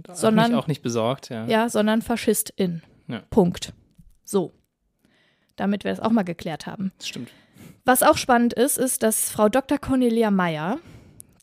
Hat 0.08 0.16
Sondern- 0.18 0.52
mich 0.52 0.58
auch 0.60 0.68
nicht 0.68 0.82
besorgt, 0.84 1.30
ja. 1.30 1.46
ja, 1.48 1.68
sondern 1.68 2.02
Faschistin. 2.02 2.82
Ja. 3.10 3.24
Punkt. 3.30 3.74
So. 4.24 4.54
Damit 5.58 5.84
wir 5.84 5.92
das 5.92 6.00
auch 6.00 6.12
mal 6.12 6.24
geklärt 6.24 6.66
haben. 6.66 6.94
Das 6.98 7.10
stimmt. 7.10 7.30
Was 7.84 8.02
auch 8.02 8.16
spannend 8.16 8.54
ist, 8.54 8.78
ist, 8.78 9.04
dass 9.04 9.30
Frau 9.30 9.50
Dr. 9.50 9.78
Cornelia 9.80 10.32
Meyer 10.32 10.80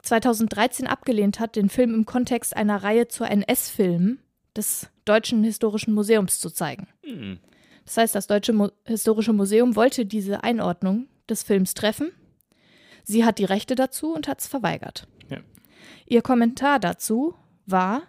2013 0.03 0.87
abgelehnt 0.87 1.41
hat, 1.41 1.57
den 1.57 1.69
Film 1.69 1.93
im 1.95 2.07
Kontext 2.07 2.57
einer 2.57 2.83
Reihe 2.83 3.09
zu 3.09 3.25
NS-Filmen 3.25 4.19
des 4.57 4.89
Deutschen 5.05 5.45
Historischen 5.45 5.93
Museums 5.95 6.41
zu 6.41 6.49
zeigen. 6.51 6.89
hm. 7.05 7.39
Das 7.85 7.97
heißt, 7.97 8.15
das 8.15 8.27
Deutsche 8.27 8.53
Mu 8.53 8.69
Historische 8.85 9.33
Museum 9.33 9.75
wollte 9.75 10.05
diese 10.07 10.43
Einordnung 10.45 11.07
des 11.29 11.43
Films 11.43 11.73
treffen. 11.75 12.13
Sie 13.09 13.25
hat 13.25 13.39
die 13.39 13.47
Rechte 13.47 13.75
dazu 13.75 14.13
und 14.13 14.29
hat 14.29 14.41
es 14.43 14.47
verweigert. 14.49 15.09
Ja. 15.31 15.39
Ihr 16.07 16.21
Kommentar 16.21 16.79
dazu 16.79 17.35
war, 17.65 18.03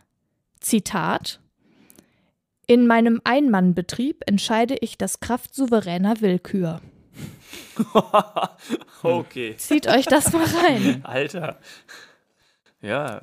Zitat, 0.59 1.39
in 2.67 2.85
meinem 2.85 3.21
Einmannbetrieb 3.23 4.23
entscheide 4.25 4.75
ich 4.81 4.97
das 4.97 5.21
Kraft 5.21 5.55
souveräner 5.55 6.19
Willkür. 6.19 6.81
okay. 9.03 9.55
Zieht 9.57 9.87
euch 9.87 10.05
das 10.05 10.33
mal 10.33 10.43
rein. 10.45 10.99
Alter. 11.05 11.59
Ja, 12.81 13.21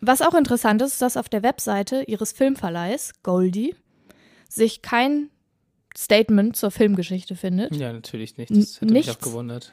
Was 0.00 0.22
auch 0.22 0.34
interessant 0.34 0.82
ist, 0.82 1.02
dass 1.02 1.16
auf 1.16 1.28
der 1.28 1.42
Webseite 1.42 2.04
ihres 2.06 2.30
Filmverleihs, 2.30 3.12
Goldie, 3.24 3.74
sich 4.48 4.82
kein 4.82 5.30
Statement 5.96 6.54
zur 6.54 6.70
Filmgeschichte 6.70 7.34
findet. 7.34 7.74
Ja, 7.74 7.92
natürlich 7.92 8.36
nicht. 8.38 8.50
Das 8.50 8.80
hätte 8.80 8.92
mich 8.92 9.06
auch 9.06 9.14
Nichts. 9.14 9.24
gewundert. 9.24 9.72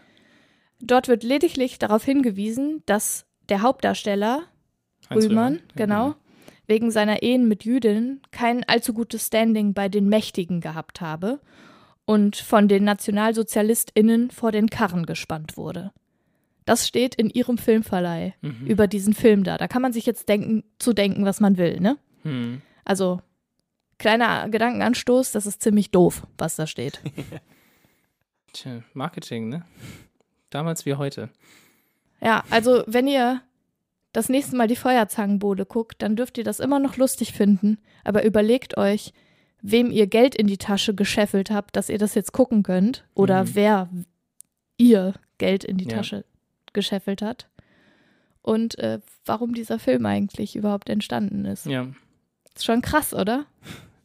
Dort 0.85 1.07
wird 1.07 1.23
lediglich 1.23 1.79
darauf 1.79 2.03
hingewiesen, 2.03 2.83
dass 2.85 3.25
der 3.49 3.61
Hauptdarsteller, 3.61 4.43
Heinz 5.09 5.25
Rühmann, 5.25 5.55
Ja, 5.55 5.61
genau, 5.75 6.15
wegen 6.67 6.91
seiner 6.91 7.23
Ehen 7.23 7.47
mit 7.47 7.63
Jüdinnen 7.65 8.21
kein 8.31 8.63
allzu 8.65 8.93
gutes 8.93 9.27
Standing 9.27 9.73
bei 9.73 9.89
den 9.89 10.07
Mächtigen 10.09 10.61
gehabt 10.61 11.01
habe 11.01 11.39
und 12.05 12.35
von 12.35 12.67
den 12.67 12.83
NationalsozialistInnen 12.85 14.29
vor 14.31 14.51
den 14.51 14.69
Karren 14.69 15.05
gespannt 15.05 15.55
wurde. 15.57 15.91
Das 16.65 16.87
steht 16.87 17.15
in 17.15 17.29
ihrem 17.29 17.57
Filmverleih 17.57 18.33
Mhm. 18.41 18.65
über 18.67 18.87
diesen 18.87 19.13
Film 19.13 19.43
da. 19.43 19.57
Da 19.57 19.67
kann 19.67 19.81
man 19.81 19.91
sich 19.93 20.05
jetzt 20.05 20.29
denken, 20.29 20.63
zu 20.79 20.93
denken, 20.93 21.25
was 21.25 21.39
man 21.41 21.57
will, 21.57 21.79
ne? 21.81 21.97
Mhm. 22.23 22.61
Also, 22.85 23.21
kleiner 23.99 24.47
Gedankenanstoß, 24.49 25.31
das 25.33 25.45
ist 25.45 25.61
ziemlich 25.61 25.91
doof, 25.91 26.25
was 26.37 26.55
da 26.55 26.67
steht. 26.67 27.01
Tja, 28.53 28.83
Marketing, 28.93 29.49
ne? 29.49 29.65
Damals 30.53 30.85
wie 30.85 30.95
heute. 30.95 31.29
Ja, 32.21 32.43
also 32.49 32.83
wenn 32.87 33.07
ihr 33.07 33.41
das 34.11 34.29
nächste 34.29 34.55
Mal 34.55 34.67
die 34.67 34.75
Feuerzangenbowle 34.75 35.65
guckt, 35.65 36.01
dann 36.03 36.15
dürft 36.15 36.37
ihr 36.37 36.43
das 36.43 36.59
immer 36.59 36.79
noch 36.79 36.97
lustig 36.97 37.33
finden. 37.33 37.79
Aber 38.03 38.23
überlegt 38.23 38.77
euch, 38.77 39.13
wem 39.61 39.89
ihr 39.91 40.05
Geld 40.07 40.35
in 40.35 40.45
die 40.47 40.57
Tasche 40.57 40.93
gescheffelt 40.93 41.49
habt, 41.49 41.75
dass 41.75 41.89
ihr 41.89 41.97
das 41.97 42.13
jetzt 42.13 42.31
gucken 42.33 42.61
könnt. 42.63 43.03
Oder 43.15 43.43
Mhm. 43.45 43.49
wer 43.55 43.89
ihr 44.77 45.13
Geld 45.39 45.63
in 45.63 45.77
die 45.77 45.85
Ja. 45.85 45.97
Tasche 45.97 46.25
gescheffelt 46.73 47.21
hat. 47.21 47.47
Und 48.43 48.77
äh, 48.77 48.99
warum 49.25 49.53
dieser 49.53 49.79
Film 49.79 50.05
eigentlich 50.05 50.55
überhaupt 50.55 50.89
entstanden 50.89 51.45
ist. 51.45 51.65
Ja. 51.65 51.87
Ist 52.55 52.65
schon 52.65 52.81
krass, 52.81 53.13
oder? 53.13 53.45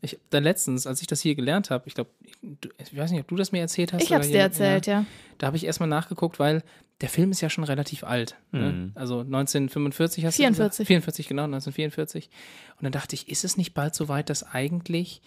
Ich, 0.00 0.18
dann 0.30 0.44
letztens, 0.44 0.86
als 0.86 1.00
ich 1.00 1.06
das 1.08 1.20
hier 1.20 1.34
gelernt 1.34 1.70
habe, 1.70 1.84
ich 1.86 1.94
glaube, 1.94 2.10
ich, 2.78 2.96
weiß 2.96 3.10
nicht, 3.10 3.20
ob 3.20 3.28
du 3.28 3.36
das 3.36 3.50
mir 3.50 3.60
erzählt 3.60 3.92
hast. 3.92 4.02
Ich 4.02 4.10
oder 4.10 4.18
hab's 4.18 4.28
dir 4.28 4.38
erzählt, 4.38 4.86
ja. 4.86 5.04
Da 5.38 5.48
habe 5.48 5.56
ich 5.56 5.64
erstmal 5.64 5.88
nachgeguckt, 5.88 6.38
weil 6.38 6.62
der 7.00 7.08
Film 7.08 7.30
ist 7.30 7.40
ja 7.40 7.50
schon 7.50 7.64
relativ 7.64 8.04
alt. 8.04 8.36
Ne? 8.52 8.72
Mhm. 8.72 8.92
Also 8.94 9.20
1945 9.20 10.24
hast 10.24 10.36
44. 10.36 10.58
du 10.58 10.70
gesagt? 10.70 10.86
44, 10.86 11.28
genau, 11.28 11.44
1944. 11.44 12.30
Und 12.76 12.84
dann 12.84 12.92
dachte 12.92 13.14
ich, 13.14 13.28
ist 13.28 13.44
es 13.44 13.56
nicht 13.56 13.74
bald 13.74 13.94
so 13.94 14.08
weit, 14.08 14.30
dass 14.30 14.42
eigentlich 14.42 15.20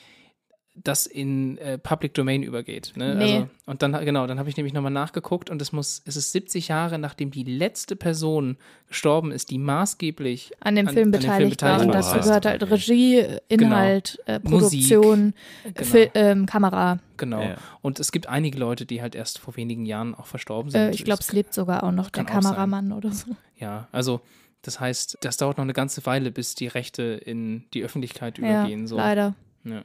das 0.73 1.05
in 1.05 1.57
äh, 1.57 1.77
Public 1.77 2.13
Domain 2.13 2.43
übergeht? 2.43 2.93
Ne? 2.95 3.15
Nee. 3.15 3.33
Also, 3.35 3.47
und 3.65 3.81
dann, 3.81 3.91
genau, 4.05 4.25
dann 4.25 4.39
habe 4.39 4.47
ich 4.49 4.55
nämlich 4.55 4.73
nochmal 4.73 4.91
nachgeguckt 4.91 5.49
und 5.49 5.61
es 5.61 5.71
muss, 5.73 6.01
es 6.05 6.15
ist 6.15 6.31
70 6.31 6.69
Jahre, 6.69 6.97
nachdem 6.97 7.29
die 7.29 7.43
letzte 7.43 7.95
Person 7.97 8.57
gestorben 8.87 9.31
ist, 9.31 9.49
die 9.51 9.57
maßgeblich 9.57 10.51
An 10.61 10.75
dem 10.75 10.87
An- 10.87 10.93
Film 10.93 11.07
an 11.07 11.11
dem 11.11 11.21
Film 11.21 11.49
beteiligt 11.49 11.61
war. 11.61 11.81
Und 11.81 11.87
beteiligt 11.87 12.13
dazu 12.15 12.19
gehört 12.27 12.45
halt 12.45 12.71
Regie, 12.71 13.25
Inhalt, 13.49 14.19
äh, 14.25 14.39
Produktion, 14.39 15.33
genau, 15.63 15.83
Fil 15.89 16.09
ähm, 16.13 16.45
Kamera. 16.45 16.99
genau. 17.17 17.41
Ja. 17.41 17.55
Und 17.81 17.99
es 17.99 18.11
gibt 18.13 18.27
einige 18.27 18.57
Leute, 18.57 18.85
die 18.85 19.01
halt 19.01 19.13
erst 19.15 19.39
vor 19.39 19.57
wenigen 19.57 19.85
Jahren 19.85 20.15
auch 20.15 20.25
verstorben 20.25 20.71
sind. 20.71 20.81
Äh, 20.81 20.91
ich 20.91 21.03
glaube, 21.03 21.21
es 21.21 21.33
lebt 21.33 21.53
sogar 21.53 21.83
auch 21.83 21.91
noch 21.91 22.09
der. 22.09 22.23
Kameramann 22.23 22.91
oder 22.93 23.11
so. 23.11 23.27
Ja, 23.57 23.87
also 23.91 24.21
das 24.61 24.79
heißt, 24.79 25.17
das 25.21 25.37
dauert 25.37 25.57
noch 25.57 25.63
eine 25.65 25.73
ganze 25.73 26.05
Weile, 26.05 26.31
bis 26.31 26.55
die 26.55 26.67
Rechte 26.67 27.03
in 27.03 27.65
die 27.73 27.83
Öffentlichkeit 27.83 28.37
Ja, 28.37 28.61
übergehen. 28.61 28.87
so. 28.87 28.95
leider. 28.95 29.35
Ja. 29.65 29.83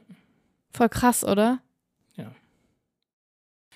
Voll 0.73 0.89
krass, 0.89 1.23
oder? 1.23 1.59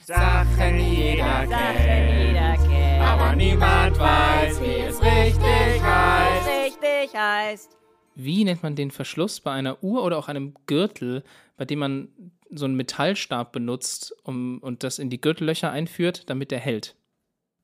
Sachen 0.03 0.79
jeder 0.79 1.45
kennt, 1.47 3.01
aber 3.01 3.35
niemand 3.35 3.97
weiß, 3.99 4.59
wie 4.61 4.79
es 4.81 4.99
richtig 4.99 5.81
heißt. 5.83 6.47
richtig 6.47 7.15
heißt. 7.15 7.77
Wie 8.15 8.43
nennt 8.43 8.63
man 8.63 8.75
den 8.75 8.89
Verschluss 8.89 9.39
bei 9.39 9.51
einer 9.51 9.83
Uhr 9.83 10.03
oder 10.03 10.17
auch 10.17 10.27
einem 10.27 10.55
Gürtel, 10.65 11.23
bei 11.55 11.65
dem 11.65 11.79
man 11.79 12.09
so 12.49 12.65
einen 12.65 12.75
Metallstab 12.75 13.51
benutzt 13.51 14.13
um, 14.23 14.57
und 14.59 14.83
das 14.83 14.97
in 14.97 15.11
die 15.11 15.21
Gürtellöcher 15.21 15.71
einführt, 15.71 16.29
damit 16.31 16.49
der 16.49 16.59
hält? 16.59 16.95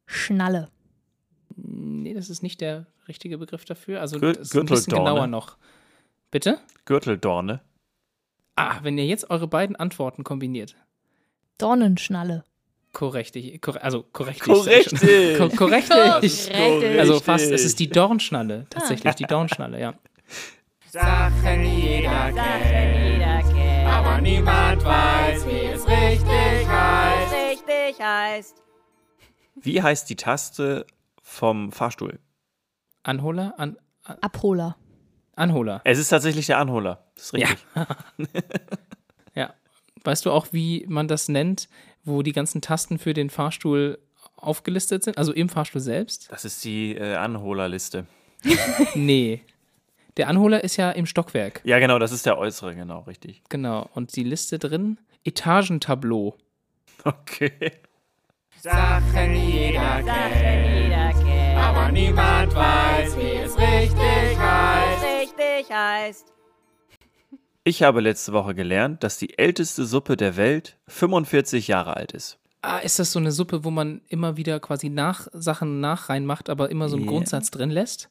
Schnalle. 0.05 0.69
Nee, 1.55 2.13
das 2.13 2.29
ist 2.29 2.43
nicht 2.43 2.61
der 2.61 2.85
richtige 3.07 3.39
Begriff 3.39 3.65
dafür. 3.65 3.99
Also 3.99 4.17
Gür- 4.17 4.33
das 4.33 4.49
ist 4.49 4.55
ein 4.55 4.67
bisschen 4.67 4.93
genauer 4.93 5.25
noch. 5.27 5.57
Bitte? 6.29 6.59
Gürteldorne. 6.85 7.61
Ah, 8.57 8.79
wenn 8.81 8.97
ihr 8.97 9.05
jetzt 9.05 9.29
eure 9.29 9.47
beiden 9.47 9.75
Antworten 9.75 10.23
kombiniert. 10.23 10.75
Dornenschnalle. 11.59 12.43
Korrektig, 12.91 13.61
korre 13.61 13.83
also 13.83 14.03
korrektig. 14.11 14.43
Korrektig. 14.45 15.37
Ko 15.37 15.49
korrektig. 15.49 16.49
Korrektig. 16.49 16.99
Also 16.99 17.19
fast, 17.19 17.51
es 17.51 17.63
ist 17.63 17.79
die 17.79 17.87
Dornschnalle, 17.89 18.65
tatsächlich, 18.71 19.13
die 19.15 19.25
Dornschnalle, 19.25 19.79
ja. 19.79 19.93
Sachen 20.89 21.63
jeder 21.65 22.31
kennt, 22.31 23.13
Jeder 23.13 23.41
kennt, 23.53 23.87
aber 23.87 24.21
niemand 24.21 24.83
weiß, 24.83 25.45
wie 25.45 25.65
es 25.67 25.85
richtig 25.87 26.67
heißt. 26.67 27.33
richtig 27.33 28.01
heißt. 28.03 28.63
Wie 29.55 29.81
heißt 29.83 30.09
die 30.09 30.15
Taste 30.15 30.87
vom 31.21 31.71
Fahrstuhl? 31.71 32.19
Anholer? 33.03 33.53
An, 33.57 33.77
Abholer. 34.03 34.77
Anholer. 35.37 35.81
Es 35.83 35.99
ist 35.99 36.09
tatsächlich 36.09 36.47
der 36.47 36.57
Anholer. 36.57 37.03
Das 37.15 37.25
ist 37.25 37.33
richtig. 37.33 37.57
Ja. 39.35 39.53
Weißt 40.03 40.25
du 40.25 40.31
auch, 40.31 40.47
wie 40.51 40.85
man 40.87 41.07
das 41.07 41.29
nennt, 41.29 41.69
wo 42.03 42.23
die 42.23 42.31
ganzen 42.31 42.61
Tasten 42.61 42.97
für 42.97 43.13
den 43.13 43.29
Fahrstuhl 43.29 43.99
aufgelistet 44.35 45.03
sind? 45.03 45.17
Also 45.17 45.31
im 45.31 45.47
Fahrstuhl 45.47 45.81
selbst? 45.81 46.31
Das 46.31 46.43
ist 46.43 46.63
die 46.65 46.95
äh, 46.95 47.15
Anholerliste. 47.15 48.05
Nee. 48.95 49.41
Der 50.17 50.27
Anholer 50.29 50.63
ist 50.63 50.77
ja 50.77 50.89
im 50.89 51.05
Stockwerk. 51.05 51.61
Ja, 51.63 51.77
genau, 51.77 51.99
das 51.99 52.11
ist 52.11 52.25
der 52.25 52.39
äußere, 52.39 52.73
genau, 52.73 53.01
richtig. 53.01 53.43
Genau. 53.49 53.87
Und 53.93 54.15
die 54.15 54.23
Liste 54.23 54.57
drin? 54.57 54.97
Etagentableau. 55.23 56.35
Okay. 57.03 57.73
Sachen 58.59 59.35
Jeder 59.35 60.01
kennt, 60.01 61.57
aber 61.57 61.91
niemand 61.91 62.55
weiß, 62.55 63.15
wie 63.17 63.35
es 63.43 63.55
richtig 63.55 64.39
heißt. 64.39 64.76
Richtig 65.57 65.75
heißt. 65.75 66.33
Ich 67.63 67.83
habe 67.83 67.99
letzte 67.99 68.31
Woche 68.33 68.55
gelernt, 68.55 69.03
dass 69.03 69.17
die 69.17 69.37
älteste 69.37 69.85
Suppe 69.85 70.15
der 70.15 70.37
Welt 70.37 70.77
45 70.87 71.67
Jahre 71.67 71.97
alt 71.97 72.13
ist. 72.13 72.39
Ah, 72.61 72.77
ist 72.79 72.99
das 72.99 73.11
so 73.11 73.19
eine 73.19 73.31
Suppe, 73.31 73.63
wo 73.63 73.71
man 73.71 74.01
immer 74.07 74.37
wieder 74.37 74.59
quasi 74.59 74.89
nach 74.89 75.27
Sachen 75.33 75.79
nach 75.79 76.09
reinmacht, 76.09 76.49
aber 76.49 76.71
immer 76.71 76.89
so 76.89 76.95
einen 76.95 77.05
Ja. 77.05 77.11
Grundsatz 77.11 77.51
drin 77.51 77.69
lässt? 77.69 78.09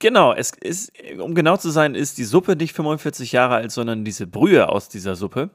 Genau, 0.00 0.32
es 0.32 0.52
ist, 0.60 0.92
um 1.20 1.34
genau 1.34 1.56
zu 1.56 1.70
sein, 1.70 1.94
ist 1.94 2.18
die 2.18 2.24
Suppe 2.24 2.56
nicht 2.56 2.74
45 2.74 3.32
Jahre 3.32 3.56
alt, 3.56 3.70
sondern 3.70 4.04
diese 4.04 4.26
Brühe 4.26 4.68
aus 4.68 4.88
dieser 4.88 5.14
Suppe. 5.14 5.50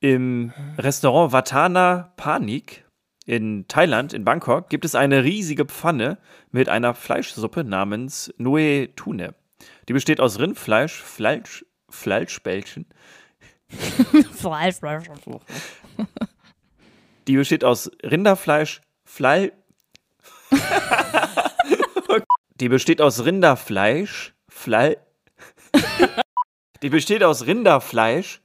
Im 0.00 0.52
Restaurant 0.78 1.32
Vatana 1.32 2.12
Panik 2.16 2.84
in 3.24 3.68
Thailand, 3.68 4.14
in 4.14 4.24
Bangkok, 4.24 4.68
gibt 4.68 4.84
es 4.84 4.96
eine 4.96 5.22
riesige 5.22 5.64
Pfanne 5.64 6.18
mit 6.50 6.68
einer 6.68 6.92
Fleischsuppe 6.94 7.62
namens 7.62 8.34
Noe 8.36 8.88
Tune. 8.96 9.34
Die 9.88 9.92
besteht 9.92 10.20
aus 10.20 10.38
Rindfleisch, 10.38 11.02
Fleisch, 11.02 11.64
Fleischbällchen. 11.90 12.86
Die 17.28 17.36
besteht 17.36 17.64
aus 17.64 17.90
Rinderfleisch, 18.02 18.80
Flei. 19.04 19.52
Die 22.60 22.68
besteht 22.68 23.00
aus 23.00 23.24
Rinderfleisch, 23.24 24.34
Flei. 24.48 24.98
Die 26.82 26.90
besteht 26.90 27.24
aus 27.24 27.46
Rinderfleisch. 27.46 28.40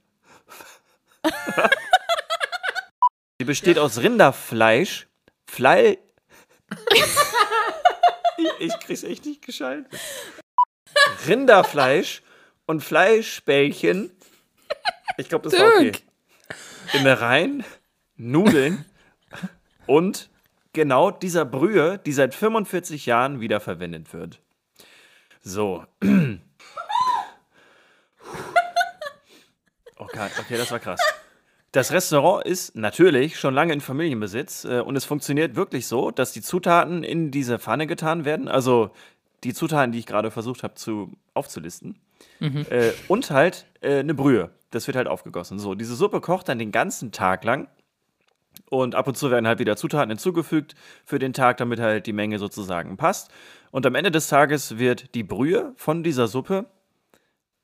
Die 3.40 3.44
besteht 3.44 3.78
aus 3.78 3.98
Rinderfleisch, 3.98 5.06
Flei. 5.46 5.98
Ich 8.60 8.78
krieg's 8.80 9.02
echt 9.02 9.24
nicht 9.24 9.42
geschaltet. 9.42 9.92
Rinderfleisch 11.26 12.22
und 12.66 12.82
Fleischbällchen. 12.82 14.10
Ich 15.16 15.28
glaube, 15.28 15.48
das 15.48 15.58
war 15.58 15.68
okay. 15.68 15.92
Innereien, 16.92 17.64
Nudeln 18.16 18.84
und 19.86 20.30
genau 20.72 21.10
dieser 21.10 21.44
Brühe, 21.44 21.98
die 21.98 22.12
seit 22.12 22.34
45 22.34 23.06
Jahren 23.06 23.40
wiederverwendet 23.40 24.12
wird. 24.12 24.40
So. 25.40 25.84
Oh 30.00 30.06
Gott, 30.12 30.30
okay, 30.38 30.56
das 30.56 30.70
war 30.70 30.78
krass. 30.78 31.00
Das 31.72 31.92
Restaurant 31.92 32.46
ist 32.46 32.76
natürlich 32.76 33.38
schon 33.38 33.52
lange 33.52 33.72
in 33.72 33.80
Familienbesitz 33.80 34.64
äh, 34.64 34.80
und 34.80 34.96
es 34.96 35.04
funktioniert 35.04 35.56
wirklich 35.56 35.86
so, 35.86 36.10
dass 36.10 36.32
die 36.32 36.40
Zutaten 36.40 37.02
in 37.02 37.30
diese 37.30 37.58
Pfanne 37.58 37.86
getan 37.86 38.24
werden. 38.24 38.48
Also 38.48 38.90
die 39.44 39.54
Zutaten, 39.54 39.92
die 39.92 39.98
ich 39.98 40.06
gerade 40.06 40.30
versucht 40.30 40.62
habe 40.62 40.74
zu 40.74 41.12
aufzulisten. 41.34 41.98
Äh, 42.70 42.92
und 43.08 43.30
halt 43.30 43.66
äh, 43.80 43.98
eine 44.00 44.14
Brühe. 44.14 44.50
Das 44.70 44.86
wird 44.86 44.96
halt 44.96 45.08
aufgegossen. 45.08 45.58
So, 45.58 45.74
diese 45.74 45.94
Suppe 45.94 46.20
kocht 46.20 46.48
dann 46.48 46.58
den 46.58 46.72
ganzen 46.72 47.12
Tag 47.12 47.44
lang. 47.44 47.68
Und 48.70 48.94
ab 48.94 49.06
und 49.06 49.16
zu 49.16 49.30
werden 49.30 49.46
halt 49.46 49.60
wieder 49.60 49.76
Zutaten 49.76 50.10
hinzugefügt 50.10 50.74
für 51.04 51.18
den 51.18 51.32
Tag, 51.32 51.58
damit 51.58 51.78
halt 51.78 52.06
die 52.06 52.12
Menge 52.12 52.38
sozusagen 52.38 52.96
passt. 52.96 53.30
Und 53.70 53.86
am 53.86 53.94
Ende 53.94 54.10
des 54.10 54.28
Tages 54.28 54.78
wird 54.78 55.14
die 55.14 55.22
Brühe 55.22 55.72
von 55.76 56.02
dieser 56.02 56.26
Suppe 56.26 56.66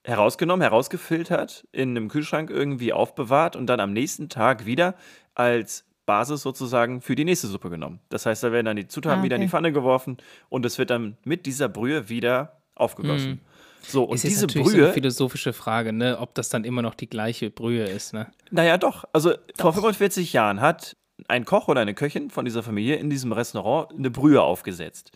herausgenommen, 0.04 0.62
herausgefiltert, 0.62 1.66
in 1.72 1.90
einem 1.90 2.08
Kühlschrank 2.08 2.50
irgendwie 2.50 2.92
aufbewahrt 2.92 3.56
und 3.56 3.66
dann 3.66 3.80
am 3.80 3.92
nächsten 3.92 4.28
Tag 4.28 4.66
wieder 4.66 4.94
als 5.34 5.84
Basis 6.06 6.42
sozusagen 6.42 7.00
für 7.00 7.14
die 7.14 7.24
nächste 7.24 7.46
Suppe 7.46 7.70
genommen. 7.70 8.00
Das 8.08 8.26
heißt, 8.26 8.42
da 8.42 8.52
werden 8.52 8.66
dann 8.66 8.76
die 8.76 8.86
Zutaten 8.86 9.20
Ah, 9.20 9.22
wieder 9.22 9.36
in 9.36 9.42
die 9.42 9.46
okay. 9.46 9.50
Pfanne 9.52 9.72
geworfen 9.72 10.18
und 10.48 10.64
es 10.66 10.78
wird 10.78 10.90
dann 10.90 11.16
mit 11.24 11.46
dieser 11.46 11.68
Brühe 11.68 12.08
wieder 12.08 12.60
aufgegossen. 12.74 13.40
So, 13.86 14.04
und 14.04 14.16
ist 14.16 14.24
diese 14.24 14.46
natürlich 14.46 14.66
so 14.68 14.72
Brühe, 14.72 14.84
eine 14.84 14.94
philosophische 14.94 15.52
Frage, 15.52 15.92
ne? 15.92 16.18
ob 16.18 16.34
das 16.34 16.48
dann 16.48 16.64
immer 16.64 16.82
noch 16.82 16.94
die 16.94 17.08
gleiche 17.08 17.50
Brühe 17.50 17.84
ist. 17.84 18.14
Ne? 18.14 18.26
naja, 18.50 18.78
doch. 18.78 19.04
Also 19.12 19.34
vor 19.56 19.72
45 19.72 20.32
Jahren 20.32 20.60
hat 20.60 20.96
ein 21.28 21.44
Koch 21.44 21.68
oder 21.68 21.80
eine 21.80 21.94
Köchin 21.94 22.30
von 22.30 22.44
dieser 22.44 22.62
Familie 22.62 22.96
in 22.96 23.10
diesem 23.10 23.32
Restaurant 23.32 23.92
eine 23.92 24.10
Brühe 24.10 24.42
aufgesetzt. 24.42 25.12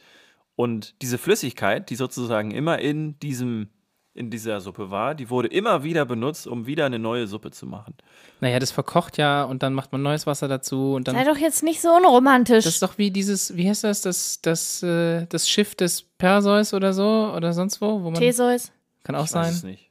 Und 0.54 1.00
diese 1.02 1.18
Flüssigkeit, 1.18 1.88
die 1.90 1.94
sozusagen 1.94 2.50
immer 2.50 2.78
in 2.78 3.18
diesem 3.20 3.68
in 4.14 4.30
dieser 4.30 4.60
Suppe 4.60 4.90
war, 4.90 5.14
die 5.14 5.30
wurde 5.30 5.48
immer 5.48 5.84
wieder 5.84 6.04
benutzt, 6.04 6.46
um 6.46 6.66
wieder 6.66 6.86
eine 6.86 6.98
neue 6.98 7.26
Suppe 7.26 7.50
zu 7.50 7.66
machen. 7.66 7.94
Naja, 8.40 8.58
das 8.58 8.70
verkocht 8.72 9.16
ja 9.16 9.44
und 9.44 9.62
dann 9.62 9.74
macht 9.74 9.92
man 9.92 10.02
neues 10.02 10.26
Wasser 10.26 10.48
dazu 10.48 10.94
und 10.94 11.06
dann. 11.06 11.14
Sei 11.14 11.24
doch 11.24 11.36
jetzt 11.36 11.62
nicht 11.62 11.80
so 11.80 11.88
unromantisch. 11.90 12.64
Das 12.64 12.74
ist 12.74 12.82
doch 12.82 12.98
wie 12.98 13.10
dieses, 13.10 13.56
wie 13.56 13.68
heißt 13.68 13.84
das, 13.84 14.00
das, 14.02 14.40
das, 14.42 14.82
äh, 14.82 15.26
das 15.26 15.48
Schiff 15.48 15.74
des 15.74 16.02
Perseus 16.02 16.74
oder 16.74 16.92
so 16.92 17.32
oder 17.34 17.52
sonst 17.52 17.80
wo, 17.80 18.02
wo 18.02 18.10
man 18.10 18.14
Theseus. 18.14 18.72
kann 19.04 19.14
auch 19.14 19.26
Ich 19.26 19.34
weiß 19.34 19.50
es 19.50 19.60
sein, 19.60 19.70
nicht. 19.70 19.87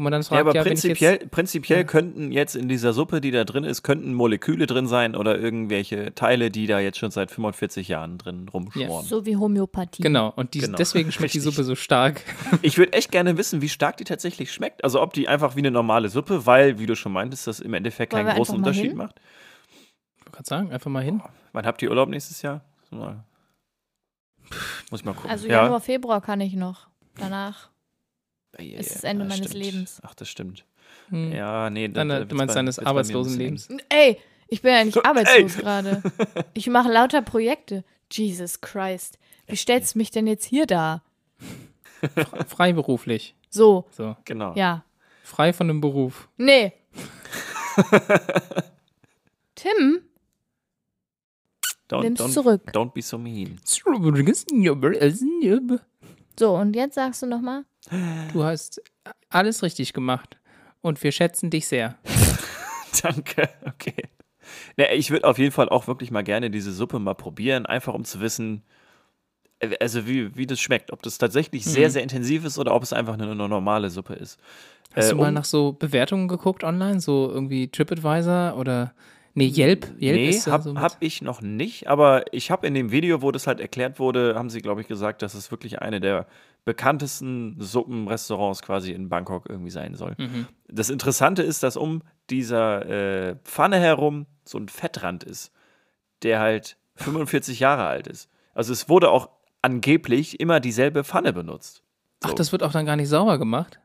Wo 0.00 0.04
man 0.04 0.12
dann 0.12 0.22
Ja, 0.22 0.28
fragt, 0.28 0.40
aber 0.40 0.54
ja, 0.54 0.64
wenn 0.64 0.72
ich 0.72 0.80
prinzipiell, 0.80 1.12
jetzt, 1.20 1.30
prinzipiell 1.30 1.84
könnten 1.84 2.32
jetzt 2.32 2.56
in 2.56 2.68
dieser 2.68 2.94
Suppe, 2.94 3.20
die 3.20 3.30
da 3.30 3.44
drin 3.44 3.64
ist, 3.64 3.82
könnten 3.82 4.14
Moleküle 4.14 4.66
drin 4.66 4.86
sein 4.86 5.14
oder 5.14 5.38
irgendwelche 5.38 6.14
Teile, 6.14 6.50
die 6.50 6.66
da 6.66 6.80
jetzt 6.80 6.96
schon 6.98 7.10
seit 7.10 7.30
45 7.30 7.88
Jahren 7.88 8.16
drin 8.16 8.48
rumschmoren. 8.48 9.04
So 9.04 9.26
wie 9.26 9.36
Homöopathie. 9.36 10.02
genau 10.02 10.32
und 10.34 10.54
die, 10.54 10.60
Genau. 10.60 10.78
deswegen 10.78 11.12
schmeckt 11.12 11.34
die 11.34 11.38
Richtig. 11.38 11.54
Suppe 11.54 11.64
so 11.64 11.74
stark. 11.74 12.22
Ich 12.62 12.78
würde 12.78 12.94
echt 12.94 13.12
gerne 13.12 13.36
wissen, 13.36 13.60
wie 13.60 13.68
stark 13.68 13.98
die 13.98 14.04
tatsächlich 14.04 14.50
schmeckt. 14.52 14.82
Also 14.84 15.02
ob 15.02 15.12
die 15.12 15.28
einfach 15.28 15.54
wie 15.54 15.60
eine 15.60 15.70
normale 15.70 16.08
Suppe, 16.08 16.46
weil, 16.46 16.78
wie 16.78 16.86
du 16.86 16.96
schon 16.96 17.12
meintest, 17.12 17.46
das 17.46 17.60
im 17.60 17.74
Endeffekt 17.74 18.14
Wollen 18.14 18.24
keinen 18.24 18.36
großen 18.36 18.56
Unterschied 18.56 18.86
hin? 18.88 18.96
macht. 18.96 19.20
Ich 20.16 20.24
wollte 20.24 20.30
gerade 20.32 20.46
sagen, 20.48 20.72
einfach 20.72 20.90
mal 20.90 21.04
hin. 21.04 21.20
Wann 21.52 21.66
habt 21.66 21.82
ihr 21.82 21.90
Urlaub 21.90 22.08
nächstes 22.08 22.40
Jahr? 22.40 22.62
Mal. 22.90 23.22
Muss 24.90 25.00
ich 25.00 25.04
mal 25.04 25.12
gucken. 25.12 25.30
Also 25.30 25.46
ja. 25.46 25.62
Januar, 25.62 25.80
Februar 25.80 26.22
kann 26.22 26.40
ich 26.40 26.54
noch. 26.54 26.88
Danach. 27.16 27.68
Ja, 28.60 28.72
ja, 28.74 28.78
ist 28.78 28.94
das 28.94 29.04
Ende 29.04 29.24
das 29.24 29.34
meines 29.34 29.48
stimmt. 29.50 29.64
Lebens. 29.64 30.00
Ach, 30.04 30.14
das 30.14 30.28
stimmt. 30.28 30.64
Hm. 31.08 31.32
Ja, 31.32 31.70
nee. 31.70 31.88
Deine, 31.88 32.20
da- 32.20 32.24
du 32.24 32.34
meinst 32.36 32.54
deines 32.56 32.78
arbeitslosen 32.78 33.38
Lebens. 33.38 33.68
Ey, 33.88 34.18
ich 34.48 34.62
bin 34.62 34.72
ja 34.72 34.84
nicht 34.84 34.96
Ey. 34.96 35.02
arbeitslos 35.04 35.56
gerade. 35.58 36.02
Ich 36.54 36.66
mache 36.68 36.90
lauter 36.92 37.22
Projekte. 37.22 37.84
Jesus 38.12 38.60
Christ. 38.60 39.18
Wie 39.46 39.56
stellst 39.56 39.94
du 39.94 39.98
mich 39.98 40.10
denn 40.10 40.26
jetzt 40.26 40.44
hier 40.44 40.66
dar? 40.66 41.02
Freiberuflich. 42.48 43.34
So, 43.50 43.86
So. 43.90 44.16
Genau. 44.24 44.54
ja. 44.54 44.84
Frei 45.24 45.52
von 45.52 45.68
dem 45.68 45.80
Beruf. 45.80 46.28
Nee. 46.36 46.72
Tim, 49.54 50.00
Don't, 51.88 52.02
nimm's 52.02 52.20
don't, 52.20 52.32
zurück. 52.32 52.62
don't 52.72 52.92
be 52.94 53.02
so 53.02 53.18
mean. 53.18 53.58
So, 56.38 56.54
und 56.56 56.74
jetzt 56.76 56.94
sagst 56.94 57.22
du 57.22 57.26
nochmal. 57.26 57.64
Du 58.32 58.44
hast 58.44 58.82
alles 59.30 59.62
richtig 59.62 59.92
gemacht. 59.92 60.36
Und 60.82 61.02
wir 61.02 61.12
schätzen 61.12 61.50
dich 61.50 61.66
sehr. 61.68 61.96
Danke. 63.02 63.48
Okay. 63.66 63.94
Ne, 64.76 64.94
ich 64.94 65.10
würde 65.10 65.26
auf 65.26 65.38
jeden 65.38 65.52
Fall 65.52 65.68
auch 65.68 65.86
wirklich 65.86 66.10
mal 66.10 66.22
gerne 66.24 66.50
diese 66.50 66.72
Suppe 66.72 66.98
mal 66.98 67.14
probieren, 67.14 67.66
einfach 67.66 67.94
um 67.94 68.04
zu 68.04 68.20
wissen, 68.20 68.62
äh, 69.60 69.76
also 69.80 70.06
wie, 70.06 70.34
wie 70.36 70.46
das 70.46 70.60
schmeckt. 70.60 70.92
Ob 70.92 71.02
das 71.02 71.18
tatsächlich 71.18 71.64
sehr, 71.64 71.88
Mhm. 71.88 71.92
sehr 71.92 72.02
intensiv 72.02 72.44
ist 72.44 72.58
oder 72.58 72.74
ob 72.74 72.82
es 72.82 72.92
einfach 72.92 73.14
eine, 73.14 73.24
eine 73.24 73.34
normale 73.48 73.90
Suppe 73.90 74.14
ist. 74.14 74.38
Hast 74.94 75.08
Äh, 75.08 75.10
du 75.10 75.16
mal 75.16 75.28
um- 75.28 75.34
nach 75.34 75.44
so 75.44 75.72
Bewertungen 75.72 76.28
geguckt 76.28 76.64
online? 76.64 77.00
So 77.00 77.30
irgendwie 77.30 77.68
TripAdvisor 77.68 78.56
oder. 78.56 78.94
Nee, 79.34 79.46
Yelp. 79.56 79.84
Yelp 80.00 80.16
nee, 80.16 80.28
ist 80.30 80.46
ja 80.46 80.54
hab, 80.54 80.62
so 80.64 80.76
hab 80.76 80.96
ich 81.00 81.22
noch 81.22 81.40
nicht, 81.40 81.86
aber 81.86 82.24
ich 82.32 82.50
habe 82.50 82.66
in 82.66 82.74
dem 82.74 82.90
Video, 82.90 83.22
wo 83.22 83.30
das 83.30 83.46
halt 83.46 83.60
erklärt 83.60 84.00
wurde, 84.00 84.34
haben 84.34 84.50
sie, 84.50 84.60
glaube 84.60 84.80
ich, 84.80 84.88
gesagt, 84.88 85.22
dass 85.22 85.34
es 85.34 85.52
wirklich 85.52 85.80
eine 85.80 86.00
der 86.00 86.26
bekanntesten 86.64 87.56
Suppenrestaurants 87.58 88.62
quasi 88.62 88.92
in 88.92 89.08
Bangkok 89.08 89.46
irgendwie 89.48 89.70
sein 89.70 89.94
soll. 89.94 90.14
Mhm. 90.18 90.46
Das 90.68 90.90
Interessante 90.90 91.42
ist, 91.42 91.62
dass 91.62 91.76
um 91.76 92.02
dieser 92.28 92.86
äh, 93.30 93.36
Pfanne 93.44 93.78
herum 93.78 94.26
so 94.44 94.58
ein 94.58 94.68
Fettrand 94.68 95.24
ist, 95.24 95.52
der 96.22 96.40
halt 96.40 96.76
45 96.96 97.60
Jahre 97.60 97.86
alt 97.86 98.06
ist. 98.06 98.28
Also 98.54 98.72
es 98.72 98.88
wurde 98.88 99.10
auch 99.10 99.30
angeblich 99.62 100.40
immer 100.40 100.60
dieselbe 100.60 101.04
Pfanne 101.04 101.32
benutzt. 101.32 101.82
Ach, 102.22 102.30
So. 102.30 102.34
das 102.34 102.52
wird 102.52 102.62
auch 102.62 102.72
dann 102.72 102.86
gar 102.86 102.96
nicht 102.96 103.08
sauber 103.08 103.38
gemacht. 103.38 103.80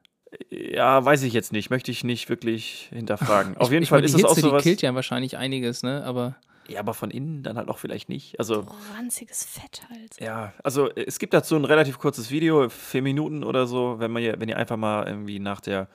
Ja, 0.50 1.04
weiß 1.04 1.24
ich 1.24 1.34
jetzt 1.34 1.54
nicht, 1.54 1.70
möchte 1.70 1.92
ich 1.92 2.04
nicht 2.04 2.30
wirklich 2.30 2.90
hinterfragen. 2.92 3.56
Auf 3.58 3.72
jeden 3.72 3.84
ich 3.84 3.90
Fall 3.90 4.00
meine, 4.00 4.08
ist 4.08 4.16
es 4.16 4.26
auch 4.26 4.36
sowas. 4.36 4.64
Die 4.64 4.70
killt 4.70 4.82
ja 4.82 4.94
wahrscheinlich 4.94 5.38
einiges, 5.38 5.82
ne? 5.82 6.04
Aber 6.04 6.36
Ja, 6.68 6.80
aber 6.80 6.94
von 6.94 7.12
innen 7.12 7.44
dann 7.44 7.58
halt 7.58 7.70
auch 7.70 7.78
vielleicht 7.78 8.10
nicht. 8.10 8.40
Also 8.40 8.66
Ranziges 8.98 9.44
Fett 9.46 9.84
halt. 9.90 10.20
Ja, 10.20 10.54
also 10.64 10.90
äh, 10.92 11.06
es 11.06 11.20
gibt 11.20 11.34
dazu 11.34 11.56
ein 11.56 11.66
relativ 11.66 12.00
kurzes 12.00 12.32
Video, 12.32 12.70
vier 12.70 13.02
Minuten 13.02 13.44
oder 13.44 13.68
so, 13.68 14.00
wenn 14.00 14.12
man 14.12 14.24
ihr, 14.24 14.40
wenn 14.40 14.50
ihr 14.50 14.58
einfach 14.58 14.78
mal 14.78 15.08
irgendwie 15.08 15.40
nach 15.40 15.62
der 15.62 15.88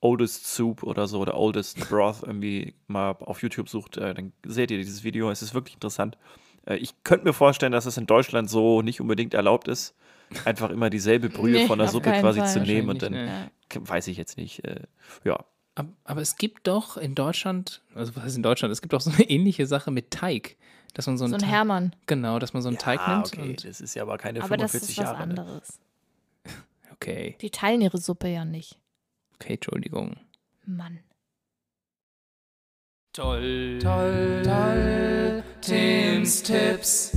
Oldest 0.00 0.46
Soup 0.46 0.82
oder 0.82 1.06
so 1.06 1.20
oder 1.20 1.36
Oldest 1.38 1.88
Broth 1.88 2.22
irgendwie 2.22 2.74
mal 2.86 3.10
auf 3.20 3.42
YouTube 3.42 3.68
sucht, 3.68 3.96
äh, 3.96 4.12
dann 4.14 4.32
seht 4.46 4.70
ihr 4.70 4.78
dieses 4.78 5.02
Video. 5.04 5.30
Es 5.30 5.42
ist 5.42 5.54
wirklich 5.54 5.74
interessant. 5.74 6.18
Äh, 6.66 6.76
ich 6.76 6.94
könnte 7.04 7.26
mir 7.26 7.32
vorstellen, 7.32 7.72
dass 7.72 7.86
es 7.86 7.96
in 7.96 8.06
Deutschland 8.06 8.48
so 8.50 8.82
nicht 8.82 9.00
unbedingt 9.00 9.34
erlaubt 9.34 9.68
ist, 9.68 9.94
einfach 10.44 10.70
immer 10.70 10.90
dieselbe 10.90 11.28
Brühe 11.30 11.52
Nee, 11.60 11.66
von 11.66 11.78
der 11.78 11.88
Suppe 11.88 12.10
quasi 12.20 12.40
Fall. 12.40 12.48
zu 12.52 12.60
nehmen 12.60 12.88
und 12.90 13.02
dann 13.02 13.14
k- 13.68 13.80
weiß 13.82 14.08
ich 14.08 14.16
jetzt 14.16 14.36
nicht. 14.36 14.64
Äh, 14.64 14.80
ja, 15.24 15.38
Aber 16.04 16.20
es 16.20 16.36
gibt 16.36 16.66
doch 16.68 16.96
in 16.96 17.14
Deutschland, 17.16 17.82
also 17.94 18.14
was 18.14 18.24
heißt 18.24 18.36
in 18.36 18.42
Deutschland, 18.44 18.70
es 18.72 18.80
gibt 18.80 18.94
auch 18.94 19.00
so 19.00 19.10
eine 19.10 19.22
ähnliche 19.28 19.66
Sache 19.66 19.90
mit 19.90 20.10
Teig. 20.10 20.56
Dass 20.94 21.08
man 21.08 21.18
so, 21.18 21.26
So 21.26 21.34
einen 21.34 21.42
ein 21.42 21.48
Teig- 21.48 21.52
Hermann. 21.52 21.96
Genau, 22.06 22.38
dass 22.38 22.52
man 22.52 22.62
so 22.62 22.68
einen 22.68 22.78
Teig 22.78 23.00
Ah, 23.00 23.14
nimmt. 23.16 23.26
okay, 23.32 23.50
Und, 23.50 23.64
das 23.64 23.80
ist 23.80 23.94
ja 23.94 24.02
aber 24.02 24.16
keine 24.16 24.42
Aber 24.44 24.56
das 24.56 24.70
45 24.70 24.90
ist 24.90 24.98
was 24.98 25.04
Jahre. 25.04 25.26
Ne? 25.26 25.40
anderes. 25.40 25.78
okay, 26.92 27.36
Die 27.40 27.50
teilen 27.50 27.80
ihre 27.80 27.98
Suppe 27.98 28.28
ja 28.28 28.44
nicht. 28.44 28.78
okay, 29.34 29.54
Entschuldigung. 29.54 30.16
Mann. 30.64 31.00
Toll, 33.12 33.78
toll, 33.80 34.42
toll. 34.44 35.42
Tims 35.60 36.42
Tipps. 36.42 37.16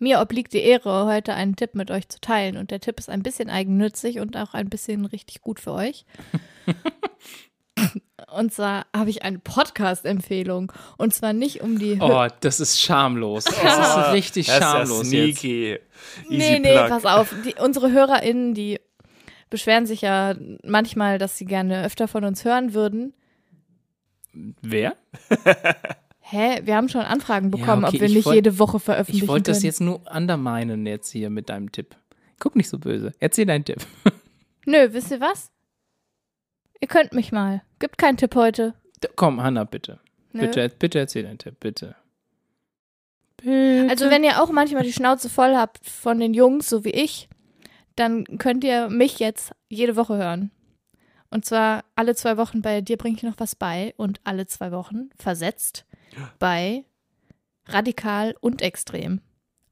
Mir 0.00 0.20
obliegt 0.20 0.52
die 0.52 0.58
Ehre, 0.58 1.06
heute 1.06 1.34
einen 1.34 1.54
Tipp 1.56 1.74
mit 1.74 1.90
euch 1.90 2.08
zu 2.08 2.20
teilen. 2.20 2.56
Und 2.56 2.70
der 2.72 2.80
Tipp 2.80 2.98
ist 2.98 3.08
ein 3.08 3.22
bisschen 3.22 3.48
eigennützig 3.48 4.18
und 4.18 4.36
auch 4.36 4.54
ein 4.54 4.68
bisschen 4.68 5.04
richtig 5.06 5.42
gut 5.42 5.60
für 5.60 5.72
euch. 5.72 6.04
und 8.34 8.52
zwar 8.52 8.86
habe 8.96 9.10
ich 9.10 9.22
eine 9.24 9.38
Podcast-Empfehlung. 9.38 10.72
Und 10.96 11.12
zwar 11.14 11.32
nicht 11.32 11.60
um 11.60 11.78
die. 11.78 11.98
Oh, 12.00 12.26
das 12.40 12.60
ist 12.60 12.80
schamlos. 12.80 13.44
Das 13.62 13.96
ist 14.08 14.12
richtig 14.12 14.46
Das 14.46 14.54
ist 14.56 14.60
ja 14.62 14.66
schamlos 14.70 15.12
jetzt. 15.12 15.38
sneaky. 15.40 15.78
nee, 16.28 16.36
Easy 16.36 16.60
nee, 16.60 16.72
plug. 16.72 16.88
pass 16.88 17.04
auf. 17.04 17.34
Die, 17.44 17.54
unsere 17.62 17.90
HörerInnen, 17.92 18.54
die 18.54 18.80
beschweren 19.50 19.86
sich 19.86 20.00
ja 20.00 20.34
manchmal, 20.64 21.18
dass 21.18 21.36
sie 21.38 21.44
gerne 21.44 21.84
öfter 21.84 22.08
von 22.08 22.24
uns 22.24 22.44
hören 22.44 22.74
würden. 22.74 23.12
Wer? 24.32 24.96
Hä? 26.20 26.60
Wir 26.64 26.74
haben 26.76 26.88
schon 26.88 27.02
Anfragen 27.02 27.50
Ja, 27.52 27.56
bekommen, 27.58 27.84
okay, 27.84 27.96
ob 27.96 28.00
wir 28.00 28.08
ich 28.08 28.14
nicht 28.16 28.24
wollt- 28.26 28.34
jede 28.36 28.58
Woche 28.58 28.80
veröffentlichen 28.80 29.24
Ich 29.24 29.28
wollte 29.28 29.52
das 29.52 29.62
jetzt 29.62 29.80
nur 29.80 30.00
underminen 30.12 30.84
jetzt 30.86 31.10
hier 31.12 31.30
mit 31.30 31.48
deinem 31.48 31.70
Tipp. 31.70 31.94
Guck 32.38 32.56
nicht 32.56 32.68
so 32.68 32.78
böse. 32.78 33.12
Erzähl 33.20 33.46
deinen 33.46 33.64
Tipp. 33.64 33.78
Nö, 34.66 34.88
wisst 34.92 35.10
ihr 35.12 35.20
was? 35.20 35.50
Ihr 36.80 36.88
könnt 36.88 37.12
mich 37.12 37.32
mal. 37.32 37.62
Gibt 37.78 37.98
keinen 37.98 38.16
Tipp 38.16 38.34
heute. 38.34 38.74
D- 39.02 39.08
Komm, 39.16 39.42
Hanna, 39.42 39.64
bitte. 39.64 40.00
Nö. 40.32 40.42
Bitte, 40.42 40.68
bitte 40.68 40.98
erzähl 40.98 41.22
deinen 41.22 41.38
Tipp, 41.38 41.58
bitte. 41.60 41.96
Bitte. 43.38 43.86
Also 43.90 44.10
wenn 44.10 44.24
ihr 44.24 44.42
auch 44.42 44.50
manchmal 44.50 44.82
die 44.82 44.92
Schnauze 44.92 45.28
voll 45.28 45.54
habt 45.56 45.86
von 45.86 46.18
den 46.18 46.34
Jungs, 46.34 46.68
so 46.68 46.84
wie 46.84 46.90
ich, 46.90 47.28
dann 47.94 48.24
könnt 48.38 48.64
ihr 48.64 48.88
mich 48.88 49.18
jetzt 49.18 49.52
jede 49.68 49.96
Woche 49.96 50.16
hören. 50.16 50.50
Und 51.30 51.44
zwar 51.44 51.84
alle 51.96 52.14
zwei 52.14 52.36
Wochen 52.36 52.62
bei 52.62 52.80
Dir 52.80 52.96
bringe 52.96 53.16
ich 53.16 53.22
noch 53.22 53.38
was 53.38 53.56
bei 53.56 53.94
und 53.96 54.20
alle 54.24 54.46
zwei 54.46 54.70
Wochen 54.72 55.10
versetzt 55.18 55.84
bei 56.38 56.84
Radikal 57.66 58.34
und 58.40 58.62
Extrem. 58.62 59.20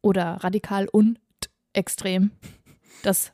Oder 0.03 0.39
Radikal 0.43 0.89
und 0.89 1.19
Extrem. 1.73 2.31
Das 3.03 3.33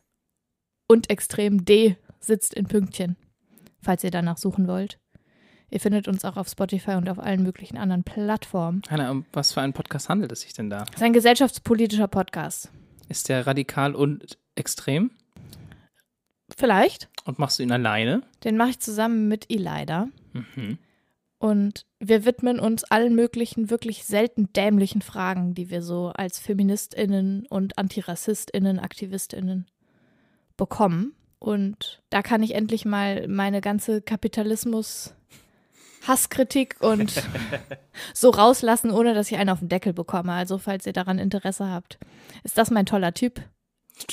und 0.87 1.11
Extrem 1.11 1.64
D 1.64 1.96
sitzt 2.20 2.54
in 2.54 2.66
Pünktchen, 2.66 3.16
falls 3.82 4.04
ihr 4.04 4.10
danach 4.10 4.38
suchen 4.38 4.66
wollt. 4.66 4.98
Ihr 5.70 5.80
findet 5.80 6.08
uns 6.08 6.24
auch 6.24 6.36
auf 6.36 6.48
Spotify 6.48 6.92
und 6.92 7.08
auf 7.08 7.18
allen 7.18 7.42
möglichen 7.42 7.78
anderen 7.78 8.02
Plattformen. 8.02 8.82
Hanna, 8.90 9.10
um 9.10 9.24
was 9.32 9.52
für 9.52 9.60
einen 9.60 9.72
Podcast 9.72 10.08
handelt 10.08 10.32
es 10.32 10.40
sich 10.40 10.52
denn 10.52 10.68
da? 10.68 10.84
Das 10.84 10.96
ist 10.96 11.02
ein 11.02 11.12
gesellschaftspolitischer 11.12 12.08
Podcast. 12.08 12.70
Ist 13.08 13.28
der 13.28 13.46
radikal 13.46 13.94
und 13.94 14.38
extrem? 14.56 15.12
Vielleicht. 16.56 17.08
Und 17.24 17.38
machst 17.38 17.58
du 17.58 17.62
ihn 17.62 17.72
alleine? 17.72 18.22
Den 18.42 18.56
mache 18.56 18.70
ich 18.70 18.80
zusammen 18.80 19.28
mit 19.28 19.50
Elida. 19.50 20.08
Mhm. 20.32 20.78
Und 21.38 21.86
wir 22.00 22.26
widmen 22.26 22.60
uns 22.60 22.84
allen 22.84 23.14
möglichen, 23.14 23.70
wirklich 23.70 24.04
selten 24.04 24.52
dämlichen 24.52 25.00
Fragen, 25.00 25.54
die 25.54 25.70
wir 25.70 25.82
so 25.82 26.08
als 26.08 26.38
FeministInnen 26.38 27.46
und 27.46 27.78
AntirassistInnen, 27.78 28.78
AktivistInnen 28.78 29.66
bekommen. 30.56 31.14
Und 31.40 32.00
da 32.11 32.22
kann 32.22 32.42
ich 32.44 32.55
endlich 32.55 32.85
mal 32.85 33.26
meine 33.26 33.61
ganze 33.61 34.00
Kapitalismus- 34.00 35.14
Hasskritik 36.07 36.76
und 36.81 37.12
so 38.14 38.31
rauslassen, 38.31 38.90
ohne 38.90 39.12
dass 39.12 39.31
ich 39.31 39.37
einen 39.37 39.50
auf 39.50 39.59
den 39.59 39.68
Deckel 39.68 39.92
bekomme. 39.92 40.33
Also, 40.33 40.57
falls 40.57 40.87
ihr 40.87 40.92
daran 40.94 41.18
Interesse 41.18 41.68
habt, 41.68 41.98
ist 42.42 42.57
das 42.57 42.70
mein 42.70 42.87
toller 42.87 43.12
Typ. 43.12 43.42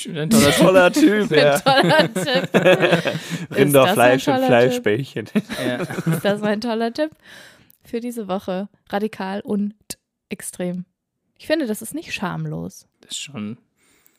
Ein 0.06 0.28
toller 0.28 0.52
Typ. 0.52 0.56
Toller 0.58 0.92
Typ, 0.92 1.30
ja. 1.36 1.58
toller 1.60 2.12
Tipp. 2.12 3.56
Rinderfleisch 3.56 4.28
ein 4.28 4.34
und 4.34 4.40
Typ? 4.40 4.46
Fleischbällchen. 4.48 5.28
Ja. 5.66 5.76
Ist 6.12 6.24
das 6.24 6.40
mein 6.40 6.60
toller 6.60 6.92
Tipp 6.92 7.10
für 7.82 8.00
diese 8.00 8.28
Woche? 8.28 8.68
Radikal 8.90 9.40
und 9.40 9.74
extrem. 10.28 10.84
Ich 11.38 11.46
finde, 11.46 11.66
das 11.66 11.80
ist 11.80 11.94
nicht 11.94 12.12
schamlos. 12.12 12.86
Das 13.00 13.12
ist 13.12 13.18
schon. 13.20 13.56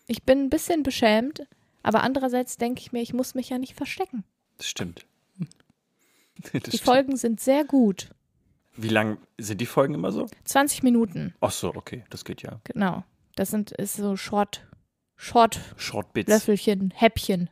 Ich 0.08 0.24
bin 0.24 0.46
ein 0.46 0.50
bisschen 0.50 0.82
beschämt, 0.82 1.44
Aber 1.84 2.04
andererseits 2.04 2.58
denke 2.58 2.82
ich 2.82 2.92
mir, 2.92 3.02
ich 3.02 3.14
muss 3.14 3.36
mich 3.36 3.50
ja 3.50 3.58
nicht 3.58 3.76
verstecken. 3.76 4.24
Das 4.58 4.68
stimmt. 4.68 5.06
Das 6.42 6.52
Die 6.52 6.60
stimmt. 6.78 6.82
Folgen 6.84 7.18
sind 7.18 7.42
sehr 7.42 7.66
gut. 7.66 8.10
Wie 8.78 8.88
lang 8.88 9.18
sind 9.38 9.60
die 9.60 9.66
Folgen 9.66 9.94
immer 9.94 10.14
so? 10.14 10.26
20 10.46 10.84
Minuten, 10.84 11.34
Ach 11.42 11.52
so, 11.52 11.76
okay, 11.76 12.06
das 12.10 12.24
geht 12.24 12.44
ja. 12.44 12.62
genau. 12.64 13.04
Das 13.36 13.50
sind 13.52 13.72
ist 13.72 13.96
so 13.98 14.16
Short, 14.16 14.66
Short 15.18 15.60
Short 15.76 16.14
Bits. 16.14 16.30
Löffelchen, 16.30 16.92
Häppchen 16.96 17.50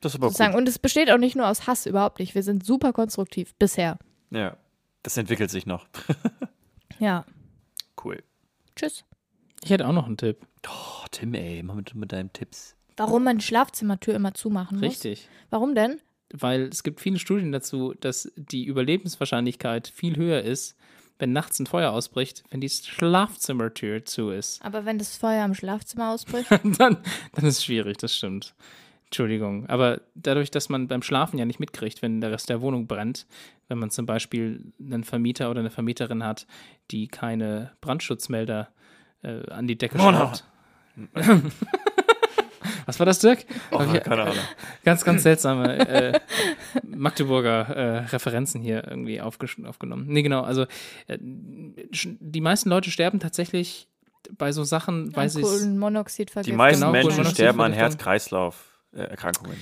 Das 0.00 0.12
ist 0.12 0.16
aber 0.20 0.28
sozusagen. 0.28 0.52
gut. 0.52 0.60
Und 0.60 0.68
es 0.68 0.78
besteht 0.78 1.10
auch 1.10 1.18
nicht 1.18 1.34
nur 1.34 1.48
aus 1.48 1.66
Hass, 1.66 1.84
überhaupt 1.86 2.20
nicht. 2.20 2.36
Wir 2.36 2.44
sind 2.44 2.64
super 2.64 2.92
konstruktiv 2.92 3.54
bisher. 3.56 3.98
Ja, 4.30 4.56
das 5.02 5.16
entwickelt 5.16 5.50
sich 5.50 5.66
noch. 5.66 5.88
Ja. 7.00 7.26
Cool. 8.02 8.22
Tschüss. 8.76 9.04
Ich 9.64 9.70
hätte 9.70 9.86
auch 9.86 9.92
noch 9.92 10.06
einen 10.06 10.16
Tipp. 10.16 10.46
Oh, 10.68 11.04
Tim, 11.10 11.34
ey, 11.34 11.62
mal 11.64 11.74
mit, 11.74 11.94
mit 11.94 12.12
deinen 12.12 12.32
Tipps. 12.32 12.75
Warum 12.96 13.24
man 13.24 13.38
die 13.38 13.44
Schlafzimmertür 13.44 14.14
immer 14.14 14.34
zumachen 14.34 14.78
muss? 14.78 14.88
Richtig. 14.88 15.28
Warum 15.50 15.74
denn? 15.74 16.00
Weil 16.32 16.62
es 16.62 16.82
gibt 16.82 17.00
viele 17.00 17.18
Studien 17.18 17.52
dazu, 17.52 17.94
dass 18.00 18.32
die 18.36 18.64
Überlebenswahrscheinlichkeit 18.64 19.88
viel 19.88 20.16
höher 20.16 20.42
ist, 20.42 20.76
wenn 21.18 21.32
nachts 21.32 21.58
ein 21.58 21.66
Feuer 21.66 21.92
ausbricht, 21.92 22.44
wenn 22.50 22.60
die 22.60 22.68
Schlafzimmertür 22.68 24.04
zu 24.04 24.30
ist. 24.30 24.62
Aber 24.64 24.84
wenn 24.84 24.98
das 24.98 25.16
Feuer 25.16 25.44
im 25.44 25.54
Schlafzimmer 25.54 26.10
ausbricht, 26.10 26.50
dann, 26.50 26.72
dann 26.72 27.44
ist 27.44 27.58
es 27.58 27.64
schwierig, 27.64 27.98
das 27.98 28.14
stimmt. 28.14 28.54
Entschuldigung. 29.06 29.66
Aber 29.68 30.00
dadurch, 30.14 30.50
dass 30.50 30.68
man 30.68 30.88
beim 30.88 31.02
Schlafen 31.02 31.38
ja 31.38 31.44
nicht 31.44 31.60
mitkriegt, 31.60 32.02
wenn 32.02 32.20
der 32.20 32.32
Rest 32.32 32.48
der 32.48 32.60
Wohnung 32.60 32.88
brennt, 32.88 33.26
wenn 33.68 33.78
man 33.78 33.90
zum 33.90 34.04
Beispiel 34.04 34.72
einen 34.80 35.04
Vermieter 35.04 35.48
oder 35.50 35.60
eine 35.60 35.70
Vermieterin 35.70 36.24
hat, 36.24 36.46
die 36.90 37.06
keine 37.06 37.72
Brandschutzmelder 37.80 38.68
äh, 39.22 39.48
an 39.50 39.68
die 39.68 39.78
Decke 39.78 39.98
schraubt. 39.98 40.44
Was 42.86 42.98
war 43.00 43.04
das, 43.06 43.18
Dirk? 43.18 43.44
Oh, 43.72 43.82
ich- 43.92 44.02
keine 44.02 44.22
Ahnung. 44.22 44.36
Ganz, 44.84 45.04
ganz 45.04 45.22
seltsame 45.24 45.78
äh, 45.88 46.20
Magdeburger 46.84 47.68
äh, 47.68 47.98
Referenzen 48.06 48.60
hier 48.62 48.86
irgendwie 48.88 49.20
aufgesch- 49.20 49.64
aufgenommen. 49.66 50.04
Nee, 50.08 50.22
genau. 50.22 50.42
Also 50.42 50.62
äh, 51.08 51.18
sch- 51.92 52.16
die 52.20 52.40
meisten 52.40 52.68
Leute 52.70 52.90
sterben 52.90 53.20
tatsächlich 53.20 53.88
bei 54.38 54.52
so 54.52 54.64
Sachen, 54.64 55.14
weil 55.14 55.28
sie 55.28 55.40
es. 55.42 55.46
Kohlenmonoxid 55.48 56.32
Die 56.46 56.52
meisten 56.52 56.80
Genau, 56.80 56.92
Menschen 56.92 57.24
sterben 57.26 57.60
an. 57.60 57.72
Herz-Kreislauf-Erkrankungen. 57.72 59.56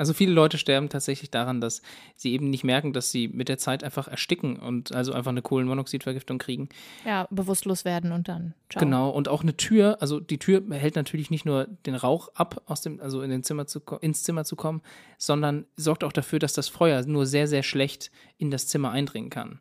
Also 0.00 0.14
viele 0.14 0.32
Leute 0.32 0.56
sterben 0.56 0.88
tatsächlich 0.88 1.30
daran, 1.30 1.60
dass 1.60 1.82
sie 2.16 2.32
eben 2.32 2.48
nicht 2.48 2.64
merken, 2.64 2.94
dass 2.94 3.10
sie 3.10 3.28
mit 3.28 3.50
der 3.50 3.58
Zeit 3.58 3.84
einfach 3.84 4.08
ersticken 4.08 4.56
und 4.56 4.92
also 4.92 5.12
einfach 5.12 5.30
eine 5.30 5.42
Kohlenmonoxidvergiftung 5.42 6.38
kriegen. 6.38 6.70
Ja, 7.04 7.28
bewusstlos 7.30 7.84
werden 7.84 8.10
und 8.10 8.26
dann. 8.26 8.54
Ciao. 8.70 8.80
Genau. 8.82 9.10
Und 9.10 9.28
auch 9.28 9.42
eine 9.42 9.58
Tür, 9.58 9.98
also 10.00 10.18
die 10.18 10.38
Tür 10.38 10.62
hält 10.70 10.96
natürlich 10.96 11.28
nicht 11.30 11.44
nur 11.44 11.66
den 11.84 11.94
Rauch 11.94 12.30
ab, 12.34 12.62
aus 12.64 12.80
dem, 12.80 12.98
also 12.98 13.20
in 13.20 13.28
den 13.28 13.42
Zimmer 13.42 13.66
zu, 13.66 13.82
ins 14.00 14.22
Zimmer 14.22 14.46
zu 14.46 14.56
kommen, 14.56 14.80
sondern 15.18 15.66
sorgt 15.76 16.02
auch 16.02 16.12
dafür, 16.12 16.38
dass 16.38 16.54
das 16.54 16.70
Feuer 16.70 17.04
nur 17.04 17.26
sehr, 17.26 17.46
sehr 17.46 17.62
schlecht 17.62 18.10
in 18.38 18.50
das 18.50 18.68
Zimmer 18.68 18.92
eindringen 18.92 19.28
kann. 19.28 19.60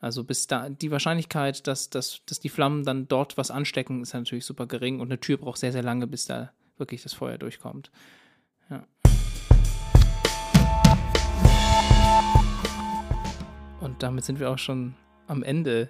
Also 0.00 0.24
bis 0.24 0.48
da 0.48 0.68
die 0.68 0.90
Wahrscheinlichkeit, 0.90 1.64
dass, 1.68 1.90
dass, 1.90 2.22
dass 2.26 2.40
die 2.40 2.48
Flammen 2.48 2.82
dann 2.82 3.06
dort 3.06 3.38
was 3.38 3.52
anstecken, 3.52 4.02
ist 4.02 4.14
natürlich 4.14 4.46
super 4.46 4.66
gering 4.66 4.98
und 4.98 5.12
eine 5.12 5.20
Tür 5.20 5.36
braucht 5.36 5.58
sehr, 5.58 5.70
sehr 5.70 5.84
lange, 5.84 6.08
bis 6.08 6.24
da 6.24 6.50
wirklich 6.76 7.04
das 7.04 7.12
Feuer 7.12 7.38
durchkommt. 7.38 7.92
Ja. 8.68 8.84
Und 13.96 14.02
damit 14.02 14.26
sind 14.26 14.40
wir 14.40 14.50
auch 14.50 14.58
schon 14.58 14.94
am 15.26 15.42
Ende 15.42 15.88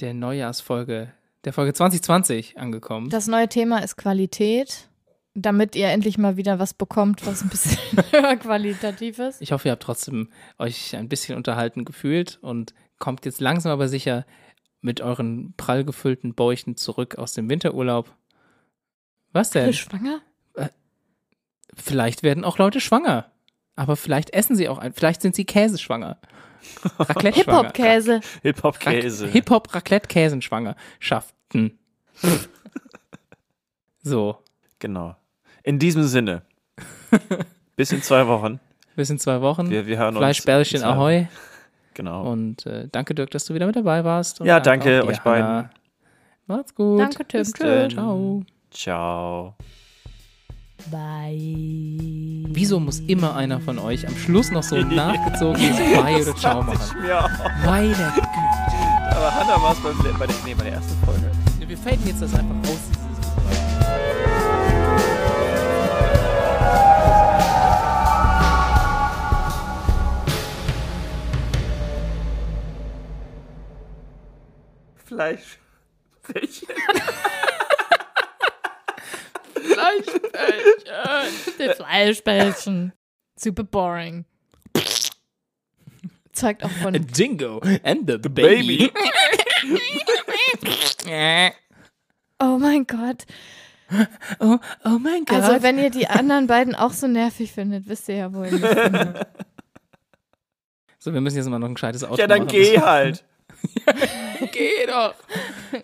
der 0.00 0.14
Neujahrsfolge, 0.14 1.12
der 1.44 1.52
Folge 1.52 1.74
2020 1.74 2.56
angekommen. 2.56 3.10
Das 3.10 3.26
neue 3.26 3.50
Thema 3.50 3.80
ist 3.80 3.98
Qualität, 3.98 4.88
damit 5.34 5.76
ihr 5.76 5.88
endlich 5.88 6.16
mal 6.16 6.38
wieder 6.38 6.58
was 6.58 6.72
bekommt, 6.72 7.26
was 7.26 7.42
ein 7.42 7.50
bisschen 7.50 7.78
höher 8.12 8.34
qualitativ 8.36 9.18
ist. 9.18 9.42
Ich 9.42 9.52
hoffe, 9.52 9.68
ihr 9.68 9.72
habt 9.72 9.82
trotzdem 9.82 10.30
euch 10.56 10.96
ein 10.96 11.10
bisschen 11.10 11.36
unterhalten 11.36 11.84
gefühlt 11.84 12.38
und 12.40 12.72
kommt 12.98 13.26
jetzt 13.26 13.42
langsam 13.42 13.72
aber 13.72 13.88
sicher 13.88 14.24
mit 14.80 15.02
euren 15.02 15.52
prall 15.58 15.84
gefüllten 15.84 16.32
Bäuchen 16.32 16.78
zurück 16.78 17.18
aus 17.18 17.34
dem 17.34 17.50
Winterurlaub. 17.50 18.10
Was 19.34 19.50
denn? 19.50 19.74
Schwanger? 19.74 20.22
Vielleicht 21.74 22.22
werden 22.22 22.42
auch 22.42 22.56
Leute 22.56 22.80
schwanger. 22.80 23.30
Aber 23.76 23.96
vielleicht 23.96 24.30
essen 24.30 24.56
sie 24.56 24.70
auch 24.70 24.78
ein. 24.78 24.94
Vielleicht 24.94 25.20
sind 25.20 25.34
sie 25.34 25.44
käseschwanger. 25.44 26.18
Raclette. 26.98 27.36
Hip-Hop-Käse. 27.36 28.20
Hip-Hop-Käse. 28.42 29.28
Hip-Hop 29.28 29.74
Raclette 29.74 30.08
Käsen 30.08 30.42
schwanger. 30.42 30.76
Schafften. 30.98 31.78
so, 34.02 34.38
Genau. 34.78 35.16
In 35.62 35.78
diesem 35.78 36.04
Sinne. 36.04 36.42
Bis 37.76 37.92
in 37.92 38.02
zwei 38.02 38.26
Wochen. 38.26 38.60
bis 38.96 39.10
in 39.10 39.18
zwei 39.18 39.40
Wochen. 39.40 39.70
Wir, 39.70 39.86
wir 39.86 39.98
hören 39.98 40.08
uns. 40.16 40.18
Fleischbällchen. 40.18 40.82
Ahoi. 40.82 41.26
Genau. 41.94 42.30
Und 42.30 42.64
äh, 42.66 42.88
danke, 42.90 43.14
Dirk, 43.14 43.30
dass 43.32 43.44
du 43.44 43.54
wieder 43.54 43.66
mit 43.66 43.76
dabei 43.76 44.04
warst. 44.04 44.40
Und 44.40 44.46
Ja, 44.46 44.60
danke 44.60 45.04
euch 45.04 45.18
beiden. 45.20 45.46
Hannah. 45.46 45.70
Macht's 46.46 46.74
gut. 46.74 47.00
Danke, 47.00 47.24
Tim. 47.26 47.42
Tschüss. 47.42 47.88
Ciao. 47.94 48.42
Ciao. 48.70 49.54
Bye. 50.90 52.44
Wieso 52.50 52.80
muss 52.80 53.00
immer 53.00 53.34
einer 53.36 53.60
von 53.60 53.78
euch 53.78 54.06
am 54.06 54.16
Schluss 54.16 54.50
noch 54.50 54.62
so 54.62 54.76
ein 54.76 54.94
nachgezogenes 54.94 55.76
Bye 56.02 56.22
oder 56.22 56.36
Ciao 56.36 56.62
machen? 56.62 56.96
Ja. 57.06 57.28
Meine 57.64 57.88
Güte. 57.88 58.28
Aber 59.10 59.34
Hannah 59.34 59.62
war 59.62 59.72
es 59.72 59.80
bei, 59.80 59.90
der, 60.26 60.36
nee, 60.44 60.54
bei 60.54 60.64
der 60.64 60.74
ersten 60.74 61.04
Folge. 61.04 61.30
Wir 61.66 61.76
faden 61.76 62.06
jetzt 62.06 62.22
das 62.22 62.34
einfach 62.34 62.56
raus. 62.68 62.78
Dieses 76.40 76.68
Fleisch. 79.72 80.20
Bällchen. 80.32 81.58
Die 81.58 81.74
Fleischbällchen. 81.74 82.92
Super 83.36 83.64
boring. 83.64 84.24
Zeigt 86.32 86.64
auch 86.64 86.70
von. 86.70 86.92
Dingo 86.94 87.60
and 87.82 88.08
the, 88.08 88.16
Baby. 88.18 88.92
Oh 92.40 92.56
mein 92.58 92.86
Gott. 92.86 93.24
oh, 94.38 94.58
oh 94.84 94.98
mein 95.00 95.24
Gott. 95.24 95.42
Also, 95.42 95.62
wenn 95.62 95.78
ihr 95.78 95.90
die 95.90 96.06
anderen 96.06 96.46
beiden 96.46 96.74
auch 96.76 96.92
so 96.92 97.08
nervig 97.08 97.50
findet, 97.52 97.88
wisst 97.88 98.08
ihr 98.08 98.14
ja 98.16 98.32
wohl. 98.32 98.50
nicht. 98.50 98.62
so, 100.98 101.12
wir 101.12 101.20
müssen 101.20 101.36
jetzt 101.36 101.48
mal 101.48 101.58
noch 101.58 101.68
ein 101.68 101.74
gescheites 101.74 102.04
Auto 102.04 102.16
Ja, 102.20 102.28
dann 102.28 102.44
machen. 102.44 102.50
geh 102.50 102.78
halt. 102.78 103.24
Geh 104.52 104.86
doch. 104.86 105.14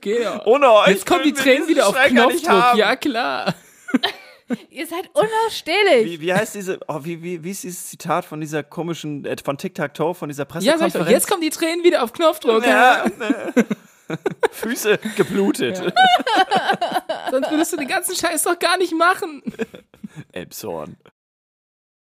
Geh 0.01 0.23
doch. 0.23 0.47
Ohne 0.47 0.71
euch. 0.71 0.89
Jetzt 0.89 1.07
kommen 1.07 1.25
die 1.25 1.33
Tränen 1.33 1.67
wieder 1.67 1.89
auf 1.89 1.97
Knopfdruck. 1.97 2.77
Ja, 2.77 2.95
klar. 2.95 3.53
ihr 4.71 4.87
seid 4.87 5.11
unausstehlich. 5.15 6.05
Wie, 6.05 6.21
wie 6.21 6.33
heißt 6.35 6.55
diese, 6.55 6.79
oh, 6.89 7.01
wie, 7.03 7.23
wie, 7.23 7.43
wie 7.45 7.51
ist 7.51 7.65
dieses 7.65 7.87
Zitat 7.89 8.25
von 8.25 8.41
dieser 8.41 8.63
komischen, 8.63 9.25
äh, 9.25 9.37
von 9.43 9.57
Tic-Tac-Toe, 9.59 10.15
von 10.15 10.29
dieser 10.29 10.43
Ja, 10.43 10.47
Pressekonferenz? 10.47 10.93
doch, 10.95 11.09
jetzt 11.09 11.29
kommen 11.29 11.41
die 11.43 11.51
Tränen 11.51 11.85
wieder 11.85 12.03
auf 12.03 12.13
Knopfdruck. 12.13 12.65
Ja, 12.67 13.05
ne. 13.19 13.53
Füße 14.53 14.99
geblutet. 15.17 15.83
Sonst 17.31 17.51
würdest 17.51 17.73
du 17.73 17.77
den 17.79 17.89
ganzen 17.89 18.15
Scheiß 18.15 18.43
doch 18.43 18.59
gar 18.59 18.77
nicht 18.77 18.93
machen. 18.95 19.43
Elbshorn. 20.33 20.97